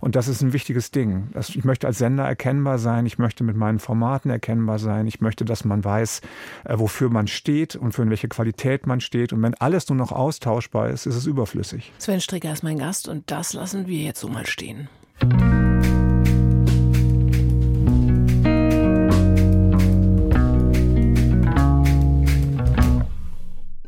Und 0.00 0.16
das 0.16 0.28
ist 0.28 0.40
ein 0.42 0.52
wichtiges 0.52 0.90
Ding. 0.90 1.28
Ich 1.36 1.64
möchte 1.64 1.86
als 1.86 1.98
Sender 1.98 2.24
erkennbar 2.24 2.78
sein, 2.78 3.06
ich 3.06 3.18
möchte 3.18 3.44
mit 3.44 3.56
meinen 3.56 3.78
Formaten 3.78 4.30
erkennbar 4.30 4.78
sein, 4.78 5.06
ich 5.06 5.20
möchte, 5.20 5.44
dass 5.44 5.64
man 5.64 5.84
weiß, 5.84 6.20
äh, 6.64 6.78
wofür 6.78 7.10
man 7.10 7.26
steht 7.26 7.76
und 7.76 7.92
für 7.92 8.08
welche 8.08 8.28
Qualität 8.28 8.86
man 8.86 9.00
steht. 9.00 9.32
Und 9.32 9.42
wenn 9.42 9.54
alles 9.54 9.88
nur 9.88 9.96
noch 9.96 10.12
austauschbar 10.12 10.90
ist, 10.90 11.06
ist 11.06 11.16
es 11.16 11.26
überflüssig. 11.26 11.92
Sven 11.98 12.20
Stricker 12.20 12.52
ist 12.52 12.62
mein 12.62 12.78
Gast 12.78 13.08
und 13.08 13.30
das 13.30 13.52
lassen 13.52 13.86
wir 13.86 14.02
jetzt 14.02 14.20
so 14.20 14.28
mal 14.28 14.46
stehen. 14.46 14.88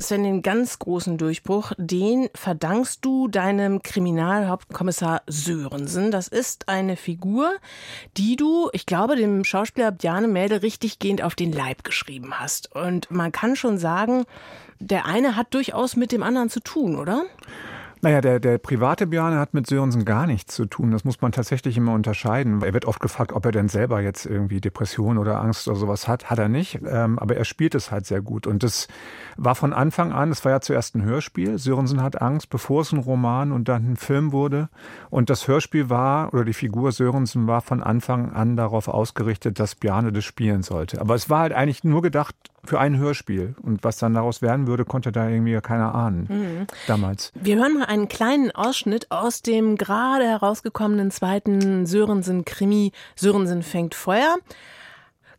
Sven, 0.07 0.23
den 0.23 0.43
ganz 0.43 0.79
großen 0.79 1.19
Durchbruch, 1.19 1.73
den 1.79 2.29
verdankst 2.35 3.05
du 3.05 3.27
deinem 3.27 3.83
Kriminalhauptkommissar 3.83 5.23
Sörensen. 5.27 6.13
Das 6.13 6.29
ist 6.29 6.69
eine 6.69 6.97
Figur, 6.97 7.57
die 8.17 8.37
du, 8.37 8.71
ich 8.73 8.87
glaube, 8.87 9.17
dem 9.17 9.43
Schauspieler 9.43 9.91
Bjane 9.91 10.29
Mädel 10.29 10.59
richtiggehend 10.59 11.23
auf 11.23 11.35
den 11.35 11.53
Leib 11.53 11.83
geschrieben 11.83 12.39
hast. 12.39 12.75
Und 12.75 13.11
man 13.11 13.33
kann 13.33 13.57
schon 13.57 13.79
sagen, 13.79 14.27
der 14.79 15.07
eine 15.07 15.35
hat 15.35 15.53
durchaus 15.55 15.97
mit 15.97 16.13
dem 16.13 16.23
anderen 16.23 16.51
zu 16.51 16.61
tun, 16.61 16.97
oder? 16.97 17.25
Naja, 18.07 18.21
der, 18.21 18.39
der 18.39 18.59
private 18.59 19.09
Björn 19.09 19.35
hat 19.35 19.53
mit 19.53 19.67
Sörensen 19.67 20.05
gar 20.05 20.29
nichts 20.29 20.55
zu 20.55 20.67
tun. 20.67 20.93
Das 20.93 21.05
muss 21.05 21.21
man 21.23 21.33
tatsächlich 21.33 21.77
immer 21.77 21.93
unterscheiden. 21.93 22.63
Er 22.63 22.73
wird 22.73 22.85
oft 22.85 23.01
gefragt, 23.01 23.33
ob 23.33 23.45
er 23.45 23.51
denn 23.51 23.69
selber 23.69 24.01
jetzt 24.01 24.27
irgendwie 24.27 24.61
Depression 24.61 25.19
oder 25.19 25.41
Angst 25.41 25.67
oder 25.67 25.77
sowas 25.77 26.07
hat. 26.07 26.31
Hat 26.31 26.39
er 26.39 26.49
nicht. 26.49 26.79
Ähm, 26.87 27.19
aber 27.19 27.35
er 27.37 27.45
spielt 27.45 27.75
es 27.75 27.91
halt 27.91 28.07
sehr 28.07 28.23
gut. 28.23 28.47
Und 28.47 28.63
das 28.63 28.87
war 29.37 29.57
von 29.57 29.73
Anfang 29.73 30.13
an, 30.13 30.31
es 30.31 30.45
war 30.45 30.53
ja 30.53 30.61
zuerst 30.61 30.95
ein 30.95 31.03
Hörspiel. 31.03 31.59
Sörensen 31.59 32.01
hat 32.01 32.23
Angst, 32.23 32.49
bevor 32.49 32.83
es 32.83 32.93
ein 32.93 33.01
Roman 33.01 33.51
und 33.51 33.67
dann 33.67 33.95
ein 33.95 33.97
Film 33.97 34.31
wurde. 34.31 34.69
Und 35.11 35.29
das 35.29 35.49
Hörspiel 35.49 35.91
war, 35.91 36.33
oder 36.33 36.45
die 36.45 36.55
Figur 36.55 36.93
Sörensen 36.93 37.49
war 37.49 37.61
von 37.61 37.83
Anfang 37.83 38.31
an 38.33 38.55
darauf 38.55 38.87
ausgerichtet, 38.87 39.59
dass 39.59 39.75
Bjane 39.75 40.13
das 40.13 40.25
spielen 40.25 40.63
sollte. 40.63 41.01
Aber 41.01 41.17
es 41.17 41.29
war 41.29 41.41
halt 41.41 41.55
eigentlich 41.55 41.83
nur 41.83 42.03
gedacht 42.03 42.37
für 42.67 42.79
ein 42.81 42.99
Hörspiel. 42.99 43.55
Und 43.63 43.85
was 43.85 43.99
dann 43.99 44.15
daraus 44.15 44.43
werden 44.43 44.67
würde, 44.67 44.85
konnte 44.85 45.13
da 45.13 45.29
irgendwie 45.29 45.59
keiner 45.61 45.95
ahnen 45.95 46.27
mhm. 46.29 46.67
damals. 46.87 47.33
Wir 47.35 47.57
hören 47.57 47.75
mal 47.75 47.87
einen 47.87 48.09
kleinen 48.09 48.51
Ausschnitt 48.51 49.11
aus 49.11 49.43
dem 49.43 49.77
gerade 49.77 50.25
herausgekommenen 50.25 51.11
zweiten 51.11 51.87
Sörensen-Krimi 51.87 52.93
Sörensen 53.15 53.63
fängt 53.63 53.95
Feuer. 53.95 54.37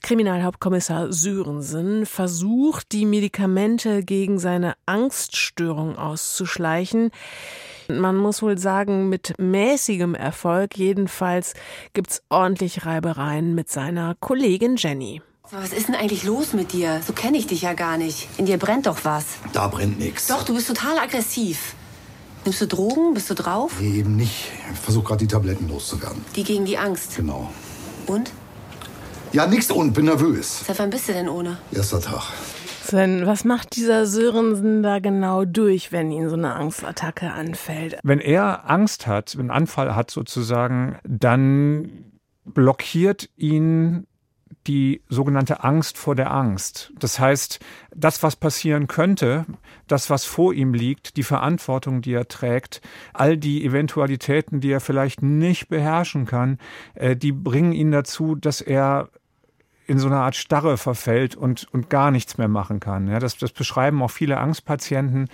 Kriminalhauptkommissar 0.03 1.11
Sörensen 1.11 2.05
versucht, 2.05 2.91
die 2.91 3.05
Medikamente 3.05 4.03
gegen 4.03 4.39
seine 4.39 4.75
Angststörung 4.85 5.97
auszuschleichen. 5.97 7.11
Man 7.89 8.17
muss 8.17 8.41
wohl 8.41 8.57
sagen, 8.57 9.09
mit 9.09 9.33
mäßigem 9.37 10.13
Erfolg. 10.13 10.77
Jedenfalls 10.77 11.53
gibt's 11.93 12.21
ordentlich 12.29 12.85
Reibereien 12.85 13.55
mit 13.55 13.69
seiner 13.69 14.15
Kollegin 14.19 14.75
Jenny. 14.77 15.21
Was 15.51 15.71
ist 15.71 15.87
denn 15.87 15.95
eigentlich 15.95 16.25
los 16.25 16.51
mit 16.51 16.73
dir? 16.73 17.01
So 17.07 17.13
kenne 17.13 17.37
ich 17.37 17.47
dich 17.47 17.61
ja 17.61 17.71
gar 17.71 17.97
nicht. 17.97 18.27
In 18.37 18.45
dir 18.45 18.57
brennt 18.57 18.85
doch 18.85 19.05
was. 19.05 19.37
Da 19.53 19.67
brennt 19.67 19.97
nichts. 19.97 20.27
Doch, 20.27 20.43
du 20.43 20.53
bist 20.53 20.67
total 20.67 20.99
aggressiv. 20.99 21.73
Nimmst 22.43 22.59
du 22.59 22.67
Drogen? 22.67 23.13
Bist 23.13 23.29
du 23.29 23.33
drauf? 23.33 23.71
Nee, 23.79 23.99
eben 23.99 24.17
nicht. 24.17 24.51
Ich 24.73 24.79
versuche 24.79 25.05
gerade 25.05 25.19
die 25.19 25.27
Tabletten 25.27 25.69
loszuwerden. 25.69 26.25
Die 26.35 26.43
gegen 26.43 26.65
die 26.65 26.77
Angst? 26.77 27.15
Genau. 27.15 27.49
Und? 28.07 28.31
Ja, 29.31 29.47
nix 29.47 29.71
und, 29.71 29.93
bin 29.93 30.05
nervös. 30.05 30.65
Seit 30.67 30.79
wann 30.79 30.89
bist 30.89 31.07
du 31.07 31.13
denn 31.13 31.29
ohne? 31.29 31.57
Erster 31.71 32.01
Tag. 32.01 32.23
Sven, 32.83 33.25
was 33.25 33.45
macht 33.45 33.77
dieser 33.77 34.05
Sörensen 34.05 34.83
da 34.83 34.99
genau 34.99 35.45
durch, 35.45 35.93
wenn 35.93 36.11
ihn 36.11 36.27
so 36.27 36.35
eine 36.35 36.55
Angstattacke 36.55 37.31
anfällt? 37.31 37.97
Wenn 38.03 38.19
er 38.19 38.69
Angst 38.69 39.07
hat, 39.07 39.33
einen 39.39 39.51
Anfall 39.51 39.95
hat 39.95 40.11
sozusagen, 40.11 40.99
dann 41.05 42.03
blockiert 42.43 43.29
ihn 43.37 44.07
die 44.67 45.01
sogenannte 45.09 45.63
Angst 45.63 45.97
vor 45.97 46.15
der 46.15 46.31
Angst. 46.31 46.91
Das 46.99 47.19
heißt, 47.19 47.59
das, 47.95 48.21
was 48.23 48.35
passieren 48.35 48.87
könnte, 48.87 49.45
das, 49.87 50.09
was 50.09 50.25
vor 50.25 50.53
ihm 50.53 50.73
liegt, 50.73 51.17
die 51.17 51.23
Verantwortung, 51.23 52.01
die 52.01 52.13
er 52.13 52.27
trägt, 52.27 52.81
all 53.13 53.37
die 53.37 53.65
Eventualitäten, 53.65 54.59
die 54.59 54.71
er 54.71 54.81
vielleicht 54.81 55.21
nicht 55.21 55.69
beherrschen 55.69 56.25
kann, 56.25 56.59
äh, 56.95 57.15
die 57.15 57.31
bringen 57.31 57.71
ihn 57.71 57.91
dazu, 57.91 58.35
dass 58.35 58.61
er 58.61 59.09
in 59.87 59.99
so 59.99 60.07
eine 60.07 60.17
Art 60.17 60.35
Starre 60.35 60.77
verfällt 60.77 61.35
und, 61.35 61.65
und 61.71 61.89
gar 61.89 62.11
nichts 62.11 62.37
mehr 62.37 62.49
machen 62.49 62.81
kann. 62.81 63.07
Ja, 63.07 63.19
das, 63.19 63.37
das 63.37 63.53
beschreiben 63.53 64.01
auch 64.03 64.11
viele 64.11 64.37
Angstpatienten, 64.37 65.29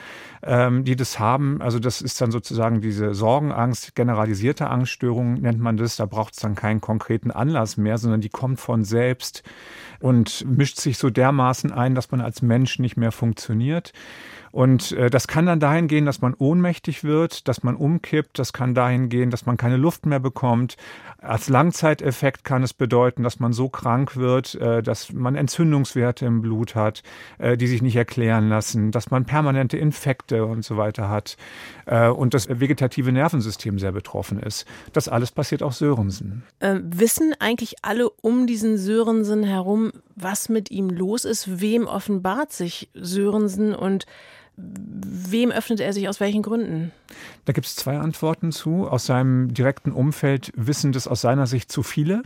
ähm, 0.46 0.84
die 0.84 0.96
das 0.96 1.20
haben. 1.20 1.62
Also 1.62 1.80
das 1.80 2.02
ist 2.02 2.20
dann 2.22 2.32
sozusagen 2.32 2.82
diese 2.82 3.14
Sorgenangst, 3.14 3.96
generalisierte 3.96 4.70
Angststörung 4.70 5.36
nennt 5.36 5.60
man 5.60 5.78
das. 5.78 5.96
Da 5.96 6.06
braucht 6.06 6.34
es 6.34 6.40
dann 6.40 6.56
keinen 6.56 6.82
konkreten 6.82 7.32
Anlass 7.32 7.78
mehr, 7.78 7.98
sondern 7.98 8.22
die 8.22 8.30
kommt 8.30 8.60
von 8.60 8.84
selbst 8.84 9.44
und 10.00 10.46
mischt 10.46 10.80
sich 10.80 10.98
so 10.98 11.10
dermaßen 11.10 11.72
ein, 11.72 11.96
dass 11.96 12.12
man 12.12 12.22
als 12.22 12.42
Mensch 12.42 12.80
nicht 12.80 12.98
mehr 12.98 13.12
funktioniert. 13.12 13.94
Und 14.54 14.92
äh, 14.92 15.10
das 15.10 15.28
kann 15.28 15.48
dann 15.48 15.60
dahin 15.60 15.88
gehen, 15.88 16.06
dass 16.06 16.22
man 16.22 16.36
ohnmächtig 16.36 17.04
wird, 17.04 17.48
dass 17.48 17.64
man 17.64 17.76
umkippt. 17.76 18.38
Das 18.38 18.54
kann 18.54 18.76
dahin 18.76 19.10
gehen, 19.10 19.32
dass 19.32 19.48
man 19.48 19.58
keine 19.58 19.78
Luft 19.78 20.06
mehr 20.06 20.20
bekommt. 20.20 20.78
Als 21.18 21.50
Langzeiteffekt 21.50 22.44
kann 22.44 22.62
es 22.62 22.72
bedeuten, 22.72 23.24
dass 23.24 23.40
man 23.40 23.52
so 23.52 23.68
krank 23.68 24.16
wird, 24.16 24.54
äh, 24.56 24.84
dass 24.84 25.12
man 25.12 25.34
Entzündungswerte 25.34 26.28
im 26.28 26.42
Blut 26.42 26.76
hat, 26.76 27.02
äh, 27.40 27.58
die 27.58 27.66
sich 27.66 27.82
nicht 27.82 27.96
erklären 27.96 28.48
lassen, 28.48 28.92
dass 28.92 29.10
man 29.10 29.26
permanente 29.26 29.78
Infekte 29.78 30.33
und 30.42 30.64
so 30.66 30.78
weiter 30.78 31.10
hat 31.10 31.38
äh, 31.86 32.08
und 32.08 32.34
das 32.34 32.48
vegetative 32.50 33.12
Nervensystem 33.12 33.80
sehr 33.80 33.92
betroffen 33.92 34.40
ist. 34.40 34.66
Das 34.94 35.08
alles 35.08 35.32
passiert 35.32 35.64
auch 35.64 35.74
Sörensen. 35.74 36.44
Äh, 36.60 36.80
wissen 36.84 37.34
eigentlich 37.40 37.76
alle 37.82 38.10
um 38.10 38.48
diesen 38.48 38.78
Sörensen 38.78 39.44
herum, 39.44 39.92
was 40.16 40.50
mit 40.50 40.72
ihm 40.72 40.90
los 40.90 41.26
ist? 41.26 41.62
Wem 41.62 41.88
offenbart 41.88 42.52
sich 42.52 42.90
Sörensen 42.94 43.76
und 43.76 44.06
Wem 44.56 45.52
öffnet 45.52 45.80
er 45.80 45.94
sich 45.94 46.08
aus 46.08 46.20
welchen 46.20 46.44
Gründen? 46.44 46.92
Da 47.46 47.54
gibt 47.54 47.66
es 47.66 47.76
zwei 47.76 47.98
Antworten 47.98 48.52
zu. 48.52 48.88
Aus 48.88 49.08
seinem 49.08 49.52
direkten 49.52 49.92
Umfeld 49.92 50.52
wissen 50.56 50.92
das 50.92 51.08
aus 51.08 51.22
seiner 51.22 51.48
Sicht 51.48 51.72
zu 51.72 51.82
viele. 51.82 52.22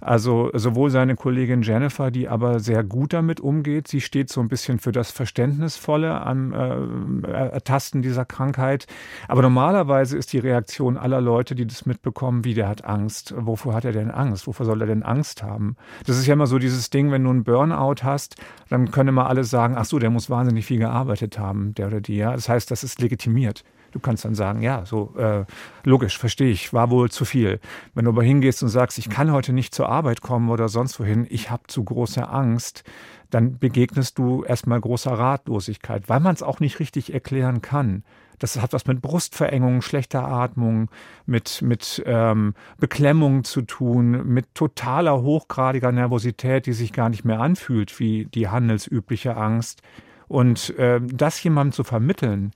Also 0.00 0.50
sowohl 0.52 0.90
seine 0.90 1.16
Kollegin 1.16 1.62
Jennifer, 1.62 2.10
die 2.10 2.28
aber 2.28 2.60
sehr 2.60 2.84
gut 2.84 3.12
damit 3.12 3.40
umgeht, 3.40 3.88
sie 3.88 4.00
steht 4.00 4.30
so 4.30 4.40
ein 4.40 4.48
bisschen 4.48 4.78
für 4.78 4.92
das 4.92 5.10
Verständnisvolle 5.10 6.20
am 6.20 6.52
äh, 6.52 7.28
Ertasten 7.28 8.02
dieser 8.02 8.24
Krankheit. 8.24 8.86
Aber 9.28 9.42
normalerweise 9.42 10.16
ist 10.16 10.32
die 10.32 10.38
Reaktion 10.38 10.96
aller 10.96 11.20
Leute, 11.20 11.54
die 11.54 11.66
das 11.66 11.86
mitbekommen, 11.86 12.44
wie 12.44 12.54
der 12.54 12.68
hat 12.68 12.84
Angst. 12.84 13.34
Wovor 13.36 13.74
hat 13.74 13.84
er 13.84 13.92
denn 13.92 14.10
Angst? 14.10 14.46
Wovor 14.46 14.66
soll 14.66 14.80
er 14.80 14.86
denn 14.86 15.02
Angst 15.02 15.42
haben? 15.42 15.76
Das 16.06 16.18
ist 16.18 16.26
ja 16.26 16.34
immer 16.34 16.46
so 16.46 16.58
dieses 16.58 16.90
Ding, 16.90 17.10
wenn 17.10 17.24
du 17.24 17.30
einen 17.30 17.44
Burnout 17.44 18.02
hast, 18.02 18.36
dann 18.68 18.90
können 18.90 19.10
immer 19.10 19.28
alle 19.28 19.44
sagen, 19.44 19.74
ach 19.76 19.84
so, 19.84 19.98
der 19.98 20.10
muss 20.10 20.30
wahnsinnig 20.30 20.66
viel 20.66 20.78
gearbeitet 20.78 21.38
haben, 21.38 21.74
der 21.74 21.88
oder 21.88 22.00
die. 22.00 22.16
Ja? 22.16 22.32
Das 22.32 22.48
heißt, 22.48 22.70
das 22.70 22.84
ist 22.84 23.00
legitimiert. 23.00 23.64
Du 23.92 24.00
kannst 24.00 24.24
dann 24.24 24.34
sagen, 24.34 24.62
ja, 24.62 24.84
so 24.84 25.14
äh, 25.16 25.44
logisch, 25.84 26.18
verstehe 26.18 26.50
ich, 26.50 26.72
war 26.72 26.90
wohl 26.90 27.10
zu 27.10 27.24
viel. 27.24 27.60
Wenn 27.94 28.04
du 28.04 28.10
aber 28.10 28.22
hingehst 28.22 28.62
und 28.62 28.68
sagst, 28.68 28.98
ich 28.98 29.08
kann 29.08 29.32
heute 29.32 29.52
nicht 29.52 29.74
zur 29.74 29.88
Arbeit 29.88 30.20
kommen 30.20 30.50
oder 30.50 30.68
sonst 30.68 31.00
wohin, 31.00 31.26
ich 31.28 31.50
habe 31.50 31.64
zu 31.66 31.84
große 31.84 32.28
Angst, 32.28 32.84
dann 33.30 33.58
begegnest 33.58 34.18
du 34.18 34.44
erstmal 34.44 34.80
großer 34.80 35.12
Ratlosigkeit, 35.12 36.08
weil 36.08 36.20
man 36.20 36.34
es 36.34 36.42
auch 36.42 36.60
nicht 36.60 36.78
richtig 36.78 37.12
erklären 37.12 37.62
kann. 37.62 38.04
Das 38.38 38.60
hat 38.60 38.72
was 38.72 38.86
mit 38.86 39.00
Brustverengung, 39.00 39.80
schlechter 39.82 40.26
Atmung, 40.26 40.90
mit, 41.24 41.62
mit 41.62 42.02
ähm, 42.06 42.54
Beklemmung 42.78 43.44
zu 43.44 43.62
tun, 43.62 44.26
mit 44.26 44.54
totaler 44.54 45.22
hochgradiger 45.22 45.90
Nervosität, 45.90 46.66
die 46.66 46.74
sich 46.74 46.92
gar 46.92 47.08
nicht 47.08 47.24
mehr 47.24 47.40
anfühlt 47.40 47.98
wie 47.98 48.26
die 48.26 48.48
handelsübliche 48.48 49.36
Angst. 49.36 49.82
Und 50.28 50.76
äh, 50.78 51.00
das 51.02 51.42
jemandem 51.42 51.72
zu 51.72 51.84
vermitteln, 51.84 52.52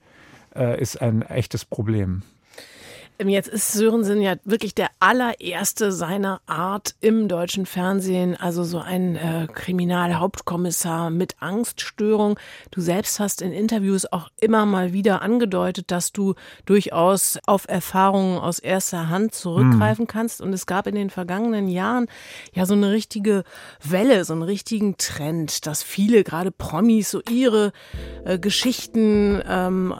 äh, 0.54 0.80
ist 0.80 1.00
ein 1.00 1.23
echtes 1.23 1.64
Problem. 1.64 2.23
Jetzt 3.28 3.49
ist 3.49 3.73
Sörensen 3.73 4.23
ja 4.23 4.37
wirklich 4.45 4.75
der 4.75 4.88
allererste 4.99 5.92
seiner 5.92 6.40
Art 6.47 6.95
im 7.00 7.28
deutschen 7.28 7.66
Fernsehen, 7.66 8.35
also 8.35 8.64
so 8.64 8.78
ein 8.78 9.14
äh, 9.16 9.47
Kriminalhauptkommissar 9.52 11.11
mit 11.11 11.37
Angststörung. 11.40 12.38
Du 12.71 12.80
selbst 12.80 13.21
hast 13.21 13.42
in 13.42 13.52
Interviews 13.52 14.11
auch 14.11 14.28
immer 14.40 14.64
mal 14.64 14.95
wieder 14.95 15.21
angedeutet, 15.21 15.90
dass 15.90 16.12
du 16.12 16.35
durchaus 16.64 17.38
auf 17.47 17.69
Erfahrungen 17.69 18.38
aus 18.38 18.59
erster 18.59 19.11
Hand 19.11 19.35
zurückgreifen 19.35 20.04
mhm. 20.04 20.09
kannst. 20.09 20.40
Und 20.40 20.54
es 20.54 20.64
gab 20.64 20.87
in 20.87 20.95
den 20.95 21.11
vergangenen 21.11 21.69
Jahren 21.69 22.07
ja 22.54 22.64
so 22.64 22.75
eine 22.75 22.90
richtige 22.90 23.45
Welle, 23.85 24.25
so 24.25 24.33
einen 24.33 24.42
richtigen 24.42 24.97
Trend, 24.97 25.66
dass 25.66 25.83
viele, 25.83 26.25
gerade 26.25 26.50
Promis, 26.50 27.11
so 27.11 27.21
ihre 27.28 27.73
äh, 28.25 28.38
Geschichten 28.38 29.42
ähm, 29.47 29.95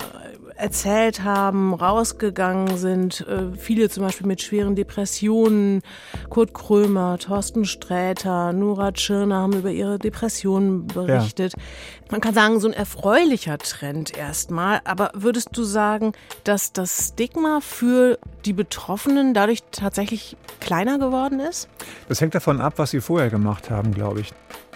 erzählt 0.61 1.25
haben, 1.25 1.75
rausgegangen 1.75 2.77
sind. 2.77 3.27
Äh, 3.27 3.57
viele 3.57 3.89
zum 3.89 4.05
Beispiel 4.05 4.27
mit 4.27 4.43
schweren 4.43 4.77
Depressionen. 4.77 5.83
Kurt 6.29 6.55
Krömer, 6.55 7.19
Thorsten 7.19 7.65
Sträter, 7.65 8.53
Nora 8.53 8.93
Tschirner 8.93 9.37
haben 9.37 9.55
über 9.55 9.71
ihre 9.71 9.99
Depressionen 9.99 10.87
berichtet. 10.87 11.55
Ja. 11.57 11.63
Man 12.11 12.21
kann 12.21 12.35
sagen, 12.35 12.61
so 12.61 12.69
ein 12.69 12.75
erfreulicher 12.75 13.59
Trend 13.59 14.17
erstmal. 14.17 14.81
Aber 14.85 15.11
würdest 15.15 15.49
du 15.53 15.63
sagen, 15.63 16.13
dass 16.45 16.73
das 16.73 17.09
Stigma 17.09 17.61
für 17.61 18.19
die 18.45 18.53
Betroffenen 18.53 19.35
dadurch 19.35 19.61
tatsächlich 19.71 20.37
kleiner 20.61 20.99
geworden 20.99 21.41
ist? 21.41 21.69
Das 22.09 22.21
hängt 22.21 22.35
davon 22.35 22.61
ab, 22.61 22.75
was 22.77 22.91
sie 22.91 23.01
vorher 23.01 23.31
gemacht 23.31 23.71
haben, 23.71 23.95
glaube 23.95 24.21
ich. 24.21 24.33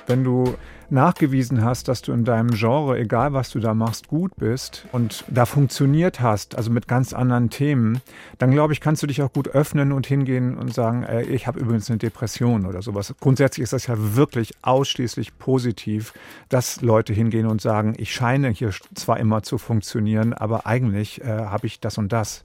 Wenn 0.06 0.24
du 0.24 0.54
nachgewiesen 0.90 1.64
hast, 1.64 1.88
dass 1.88 2.02
du 2.02 2.12
in 2.12 2.24
deinem 2.24 2.50
Genre, 2.50 2.98
egal 2.98 3.32
was 3.32 3.50
du 3.50 3.60
da 3.60 3.74
machst, 3.74 4.08
gut 4.08 4.32
bist 4.36 4.86
und 4.92 5.24
da 5.28 5.46
funktioniert 5.46 6.20
hast, 6.20 6.56
also 6.56 6.70
mit 6.70 6.88
ganz 6.88 7.12
anderen 7.12 7.50
Themen, 7.50 8.00
dann 8.38 8.50
glaube 8.50 8.72
ich, 8.72 8.80
kannst 8.80 9.02
du 9.02 9.06
dich 9.06 9.22
auch 9.22 9.32
gut 9.32 9.48
öffnen 9.48 9.92
und 9.92 10.06
hingehen 10.06 10.56
und 10.56 10.72
sagen, 10.72 11.02
ey, 11.02 11.24
ich 11.24 11.46
habe 11.46 11.60
übrigens 11.60 11.90
eine 11.90 11.98
Depression 11.98 12.66
oder 12.66 12.82
sowas. 12.82 13.14
Grundsätzlich 13.20 13.64
ist 13.64 13.72
das 13.72 13.86
ja 13.86 13.94
wirklich 13.96 14.54
ausschließlich 14.62 15.38
positiv, 15.38 16.12
dass 16.48 16.80
Leute 16.80 17.12
hingehen 17.12 17.46
und 17.46 17.60
sagen, 17.60 17.94
ich 17.96 18.12
scheine 18.12 18.48
hier 18.48 18.70
zwar 18.94 19.18
immer 19.18 19.42
zu 19.42 19.58
funktionieren, 19.58 20.32
aber 20.32 20.66
eigentlich 20.66 21.20
äh, 21.22 21.26
habe 21.26 21.66
ich 21.66 21.80
das 21.80 21.98
und 21.98 22.12
das. 22.12 22.44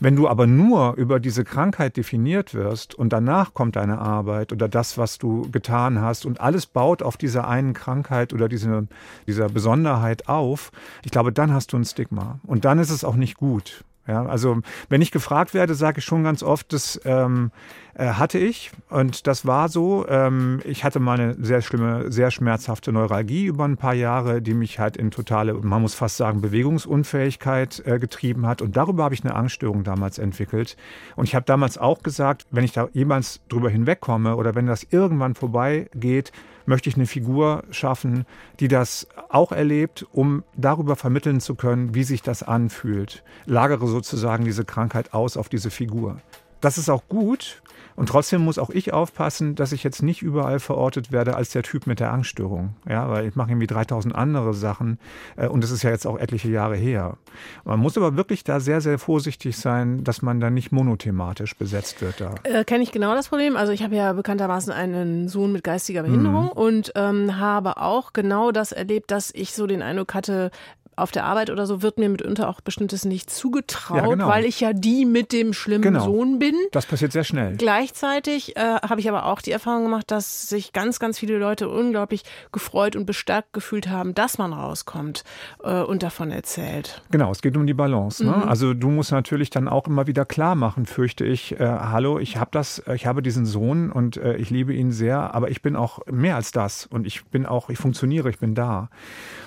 Wenn 0.00 0.16
du 0.16 0.28
aber 0.28 0.46
nur 0.46 0.94
über 0.94 1.20
diese 1.20 1.44
Krankheit 1.44 1.96
definiert 1.96 2.54
wirst 2.54 2.94
und 2.94 3.12
danach 3.12 3.54
kommt 3.54 3.76
deine 3.76 3.98
Arbeit 3.98 4.52
oder 4.52 4.68
das, 4.68 4.98
was 4.98 5.18
du 5.18 5.50
getan 5.50 6.00
hast 6.00 6.26
und 6.26 6.40
alles 6.40 6.66
baut 6.66 7.02
auf 7.02 7.16
dieser 7.16 7.48
einen 7.48 7.74
Krankheit 7.74 8.32
oder 8.32 8.48
diese, 8.48 8.86
dieser 9.26 9.48
Besonderheit 9.48 10.28
auf, 10.28 10.72
ich 11.04 11.10
glaube, 11.10 11.32
dann 11.32 11.52
hast 11.52 11.72
du 11.72 11.76
ein 11.76 11.84
Stigma. 11.84 12.40
Und 12.44 12.64
dann 12.64 12.78
ist 12.78 12.90
es 12.90 13.04
auch 13.04 13.16
nicht 13.16 13.36
gut. 13.36 13.84
Ja, 14.06 14.26
also 14.26 14.60
wenn 14.90 15.00
ich 15.00 15.10
gefragt 15.10 15.54
werde, 15.54 15.74
sage 15.74 16.00
ich 16.00 16.04
schon 16.04 16.24
ganz 16.24 16.42
oft, 16.42 16.72
das 16.74 17.00
ähm, 17.06 17.50
äh, 17.94 18.06
hatte 18.06 18.38
ich 18.38 18.70
und 18.90 19.26
das 19.26 19.46
war 19.46 19.70
so. 19.70 20.06
Ähm, 20.08 20.60
ich 20.64 20.84
hatte 20.84 21.00
mal 21.00 21.18
eine 21.18 21.36
sehr 21.42 21.62
schlimme, 21.62 22.12
sehr 22.12 22.30
schmerzhafte 22.30 22.92
Neuralgie 22.92 23.46
über 23.46 23.64
ein 23.64 23.78
paar 23.78 23.94
Jahre, 23.94 24.42
die 24.42 24.52
mich 24.52 24.78
halt 24.78 24.98
in 24.98 25.10
totale, 25.10 25.54
man 25.54 25.80
muss 25.80 25.94
fast 25.94 26.18
sagen, 26.18 26.42
Bewegungsunfähigkeit 26.42 27.82
äh, 27.86 27.98
getrieben 27.98 28.46
hat 28.46 28.60
und 28.60 28.76
darüber 28.76 29.04
habe 29.04 29.14
ich 29.14 29.24
eine 29.24 29.34
Angststörung 29.34 29.84
damals 29.84 30.18
entwickelt. 30.18 30.76
Und 31.16 31.24
ich 31.24 31.34
habe 31.34 31.46
damals 31.46 31.78
auch 31.78 32.02
gesagt, 32.02 32.46
wenn 32.50 32.64
ich 32.64 32.72
da 32.72 32.88
jemals 32.92 33.40
drüber 33.48 33.70
hinwegkomme 33.70 34.36
oder 34.36 34.54
wenn 34.54 34.66
das 34.66 34.86
irgendwann 34.90 35.34
vorbeigeht, 35.34 36.30
möchte 36.66 36.88
ich 36.88 36.96
eine 36.96 37.06
Figur 37.06 37.64
schaffen, 37.70 38.26
die 38.60 38.68
das 38.68 39.08
auch 39.28 39.52
erlebt, 39.52 40.06
um 40.12 40.44
darüber 40.56 40.96
vermitteln 40.96 41.40
zu 41.40 41.54
können, 41.54 41.94
wie 41.94 42.04
sich 42.04 42.22
das 42.22 42.42
anfühlt. 42.42 43.22
Lagere 43.46 43.86
sozusagen 43.86 44.44
diese 44.44 44.64
Krankheit 44.64 45.14
aus 45.14 45.36
auf 45.36 45.48
diese 45.48 45.70
Figur. 45.70 46.20
Das 46.60 46.78
ist 46.78 46.88
auch 46.88 47.02
gut, 47.08 47.62
und 47.96 48.08
trotzdem 48.08 48.42
muss 48.42 48.58
auch 48.58 48.70
ich 48.70 48.92
aufpassen, 48.92 49.54
dass 49.54 49.72
ich 49.72 49.84
jetzt 49.84 50.02
nicht 50.02 50.22
überall 50.22 50.60
verortet 50.60 51.12
werde 51.12 51.36
als 51.36 51.50
der 51.50 51.62
Typ 51.62 51.86
mit 51.86 52.00
der 52.00 52.12
Angststörung. 52.12 52.74
Ja, 52.88 53.08
weil 53.08 53.26
ich 53.26 53.36
mache 53.36 53.50
irgendwie 53.50 53.66
3000 53.66 54.14
andere 54.14 54.54
Sachen 54.54 54.98
äh, 55.36 55.48
und 55.48 55.62
es 55.62 55.70
ist 55.70 55.82
ja 55.82 55.90
jetzt 55.90 56.06
auch 56.06 56.18
etliche 56.18 56.48
Jahre 56.48 56.76
her. 56.76 57.16
Man 57.64 57.80
muss 57.80 57.96
aber 57.96 58.16
wirklich 58.16 58.44
da 58.44 58.60
sehr, 58.60 58.80
sehr 58.80 58.98
vorsichtig 58.98 59.56
sein, 59.56 60.04
dass 60.04 60.22
man 60.22 60.40
da 60.40 60.50
nicht 60.50 60.72
monothematisch 60.72 61.56
besetzt 61.56 62.00
wird. 62.00 62.20
Da 62.20 62.34
äh, 62.44 62.64
kenne 62.64 62.82
ich 62.82 62.92
genau 62.92 63.14
das 63.14 63.28
Problem. 63.28 63.56
Also 63.56 63.72
ich 63.72 63.82
habe 63.82 63.94
ja 63.94 64.12
bekanntermaßen 64.12 64.72
einen 64.72 65.28
Sohn 65.28 65.52
mit 65.52 65.64
geistiger 65.64 66.02
Behinderung 66.02 66.46
mhm. 66.46 66.50
und 66.50 66.92
ähm, 66.94 67.38
habe 67.38 67.76
auch 67.78 68.12
genau 68.12 68.52
das 68.52 68.72
erlebt, 68.72 69.10
dass 69.10 69.30
ich 69.34 69.52
so 69.52 69.66
den 69.66 69.82
Eindruck 69.82 70.14
hatte, 70.14 70.50
auf 70.96 71.10
der 71.10 71.24
Arbeit 71.24 71.50
oder 71.50 71.66
so 71.66 71.82
wird 71.82 71.98
mir 71.98 72.08
mitunter 72.08 72.48
auch 72.48 72.60
bestimmtes 72.60 73.04
nicht 73.04 73.30
zugetraut, 73.30 73.96
ja, 73.96 74.06
genau. 74.06 74.28
weil 74.28 74.44
ich 74.44 74.60
ja 74.60 74.72
die 74.72 75.04
mit 75.04 75.32
dem 75.32 75.52
schlimmen 75.52 75.82
genau. 75.82 76.04
Sohn 76.04 76.38
bin. 76.38 76.54
Das 76.72 76.86
passiert 76.86 77.12
sehr 77.12 77.24
schnell. 77.24 77.56
Gleichzeitig 77.56 78.56
äh, 78.56 78.60
habe 78.60 79.00
ich 79.00 79.08
aber 79.08 79.26
auch 79.26 79.40
die 79.40 79.50
Erfahrung 79.50 79.84
gemacht, 79.84 80.10
dass 80.10 80.48
sich 80.48 80.72
ganz, 80.72 80.98
ganz 80.98 81.18
viele 81.18 81.38
Leute 81.38 81.68
unglaublich 81.68 82.22
gefreut 82.52 82.96
und 82.96 83.06
bestärkt 83.06 83.52
gefühlt 83.52 83.88
haben, 83.88 84.14
dass 84.14 84.38
man 84.38 84.52
rauskommt 84.52 85.24
äh, 85.62 85.82
und 85.82 86.02
davon 86.02 86.30
erzählt. 86.30 87.02
Genau, 87.10 87.30
es 87.30 87.42
geht 87.42 87.56
um 87.56 87.66
die 87.66 87.74
Balance. 87.74 88.24
Ne? 88.24 88.32
Mhm. 88.32 88.48
Also 88.48 88.74
du 88.74 88.88
musst 88.88 89.12
natürlich 89.12 89.50
dann 89.50 89.68
auch 89.68 89.86
immer 89.86 90.06
wieder 90.06 90.24
klar 90.24 90.54
machen, 90.54 90.86
fürchte 90.86 91.24
ich, 91.24 91.58
äh, 91.58 91.66
hallo, 91.66 92.18
ich 92.18 92.36
habe 92.36 92.50
das, 92.52 92.82
ich 92.94 93.06
habe 93.06 93.22
diesen 93.22 93.46
Sohn 93.46 93.90
und 93.90 94.16
äh, 94.16 94.36
ich 94.36 94.50
liebe 94.50 94.72
ihn 94.72 94.92
sehr, 94.92 95.34
aber 95.34 95.50
ich 95.50 95.62
bin 95.62 95.76
auch 95.76 96.00
mehr 96.06 96.36
als 96.36 96.52
das 96.52 96.86
und 96.86 97.06
ich 97.06 97.24
bin 97.26 97.46
auch, 97.46 97.70
ich 97.70 97.78
funktioniere, 97.78 98.30
ich 98.30 98.38
bin 98.38 98.54
da. 98.54 98.88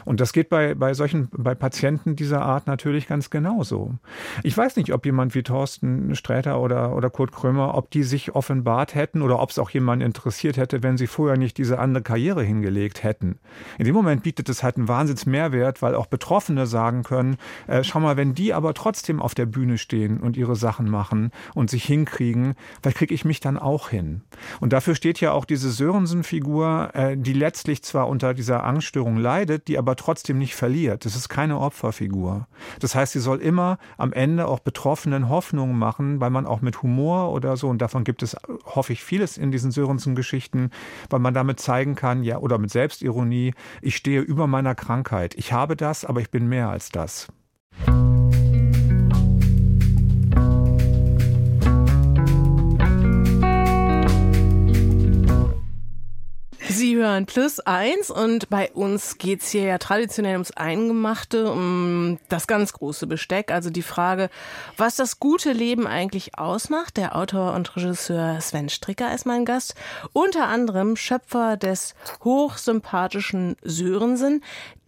Und 0.06 0.22
das 0.22 0.34
geht 0.34 0.50
bei, 0.50 0.74
bei 0.74 0.94
solchen 0.94 1.30
bei 1.38 1.56
Patienten 1.56 2.16
dieser 2.16 2.42
Art 2.42 2.68
natürlich 2.68 3.08
ganz 3.08 3.30
genauso. 3.30 3.96
Ich 4.44 4.58
weiß 4.58 4.76
nicht, 4.76 4.92
ob 4.94 5.06
jemand 5.06 5.36
wie 5.36 5.44
Thorsten 5.44 6.16
Sträter 6.16 6.60
oder, 6.60 6.96
oder 6.96 7.10
Kurt 7.10 7.32
Krömer, 7.32 7.76
ob 7.76 7.92
die 7.92 8.04
sich 8.04 8.36
offenbart 8.36 8.96
hätten 8.96 9.22
oder 9.22 9.40
ob 9.40 9.52
es 9.52 9.60
auch 9.60 9.70
jemanden 9.70 10.06
interessiert 10.06 10.58
hätte, 10.58 10.84
wenn 10.84 10.98
sie 10.98 11.08
vorher 11.08 11.38
nicht 11.38 11.58
diese 11.58 11.80
andere 11.80 12.04
Karriere 12.04 12.44
hingelegt 12.44 13.04
hätten. 13.04 13.40
In 13.78 13.86
dem 13.86 13.94
Moment 13.94 14.24
bietet 14.24 14.50
es 14.50 14.64
halt 14.64 14.78
einen 14.78 14.88
Wahnsinns 14.88 15.26
Mehrwert, 15.26 15.82
weil 15.82 15.96
auch 15.96 16.08
Betroffene 16.08 16.68
sagen 16.68 17.04
können, 17.04 17.38
äh, 17.68 17.84
schau 17.84 18.00
mal, 18.00 18.18
wenn 18.18 18.34
die 18.34 18.54
aber 18.54 18.74
trotzdem 18.74 19.22
auf 19.22 19.36
der 19.36 19.46
Bühne 19.46 19.78
stehen 19.78 20.20
und 20.20 20.38
ihre 20.38 20.56
Sachen 20.56 20.90
machen 20.90 21.32
und 21.54 21.70
sich 21.70 21.84
hinkriegen, 21.86 22.56
vielleicht 22.82 22.98
kriege 22.98 23.14
ich 23.14 23.26
mich 23.26 23.40
dann 23.40 23.58
auch 23.58 23.90
hin. 23.90 24.22
Und 24.60 24.74
dafür 24.74 24.96
steht 24.96 25.22
ja 25.22 25.32
auch 25.32 25.46
diese 25.46 25.72
Sörensen-Figur, 25.72 26.92
äh, 26.94 27.18
die 27.18 27.34
letztlich 27.34 27.84
zwar 27.84 28.08
unter 28.08 28.34
dieser 28.34 28.64
Angststörung 28.64 29.18
leidet, 29.18 29.68
die 29.68 29.78
aber 29.78 29.96
trotzdem 29.96 30.38
nicht 30.38 30.56
verliert. 30.56 31.06
Das 31.06 31.16
ist 31.16 31.27
ist 31.28 31.30
keine 31.30 31.60
Opferfigur. 31.60 32.48
Das 32.80 32.96
heißt, 32.96 33.14
sie 33.14 33.20
soll 33.20 33.40
immer 33.42 33.78
am 33.98 34.14
Ende 34.14 34.48
auch 34.48 34.60
Betroffenen 34.60 35.30
Hoffnungen 35.30 35.78
machen, 35.78 36.22
weil 36.22 36.30
man 36.30 36.46
auch 36.46 36.62
mit 36.62 36.82
Humor 36.82 37.32
oder 37.34 37.58
so, 37.58 37.68
und 37.68 37.82
davon 37.82 38.04
gibt 38.04 38.24
es, 38.24 38.38
hoffe 38.66 38.94
ich, 38.94 39.04
vieles 39.04 39.38
in 39.38 39.52
diesen 39.52 39.72
Sörensen-Geschichten, 39.72 40.72
weil 41.10 41.20
man 41.20 41.34
damit 41.34 41.60
zeigen 41.60 41.96
kann, 41.96 42.24
ja, 42.24 42.38
oder 42.38 42.58
mit 42.58 42.72
Selbstironie, 42.72 43.54
ich 43.82 43.98
stehe 43.98 44.22
über 44.22 44.48
meiner 44.48 44.76
Krankheit. 44.76 45.36
Ich 45.36 45.52
habe 45.52 45.76
das, 45.76 46.06
aber 46.06 46.22
ich 46.22 46.32
bin 46.32 46.48
mehr 46.48 46.70
als 46.70 46.90
das. 46.90 47.28
Sie 56.70 56.98
hören 56.98 57.26
Plus 57.26 57.62
eins 57.62 58.12
und 58.12 58.50
bei 58.50 58.70
uns 58.74 59.18
geht's 59.18 59.52
hier 59.52 59.64
ja 59.64 59.78
traditionell 59.78 60.34
ums 60.34 60.52
Eingemachte, 60.52 61.50
um 61.50 62.20
das 62.28 62.46
ganz 62.46 62.74
große 62.74 63.08
Besteck. 63.08 63.52
Also 63.52 63.70
die 63.70 63.82
Frage, 63.82 64.30
was 64.76 64.98
das 64.98 65.20
gute 65.20 65.54
Leben 65.54 65.88
eigentlich 65.88 66.38
ausmacht. 66.38 66.98
Der 66.98 67.16
Autor 67.16 67.54
und 67.54 67.74
Regisseur 67.76 68.42
Sven 68.42 68.68
Stricker 68.68 69.14
ist 69.16 69.26
mein 69.26 69.46
Gast. 69.46 69.76
Unter 70.12 70.48
anderem 70.48 70.98
Schöpfer 70.98 71.56
des 71.56 71.96
hochsympathischen 72.24 73.56
Sörensen, 73.62 74.44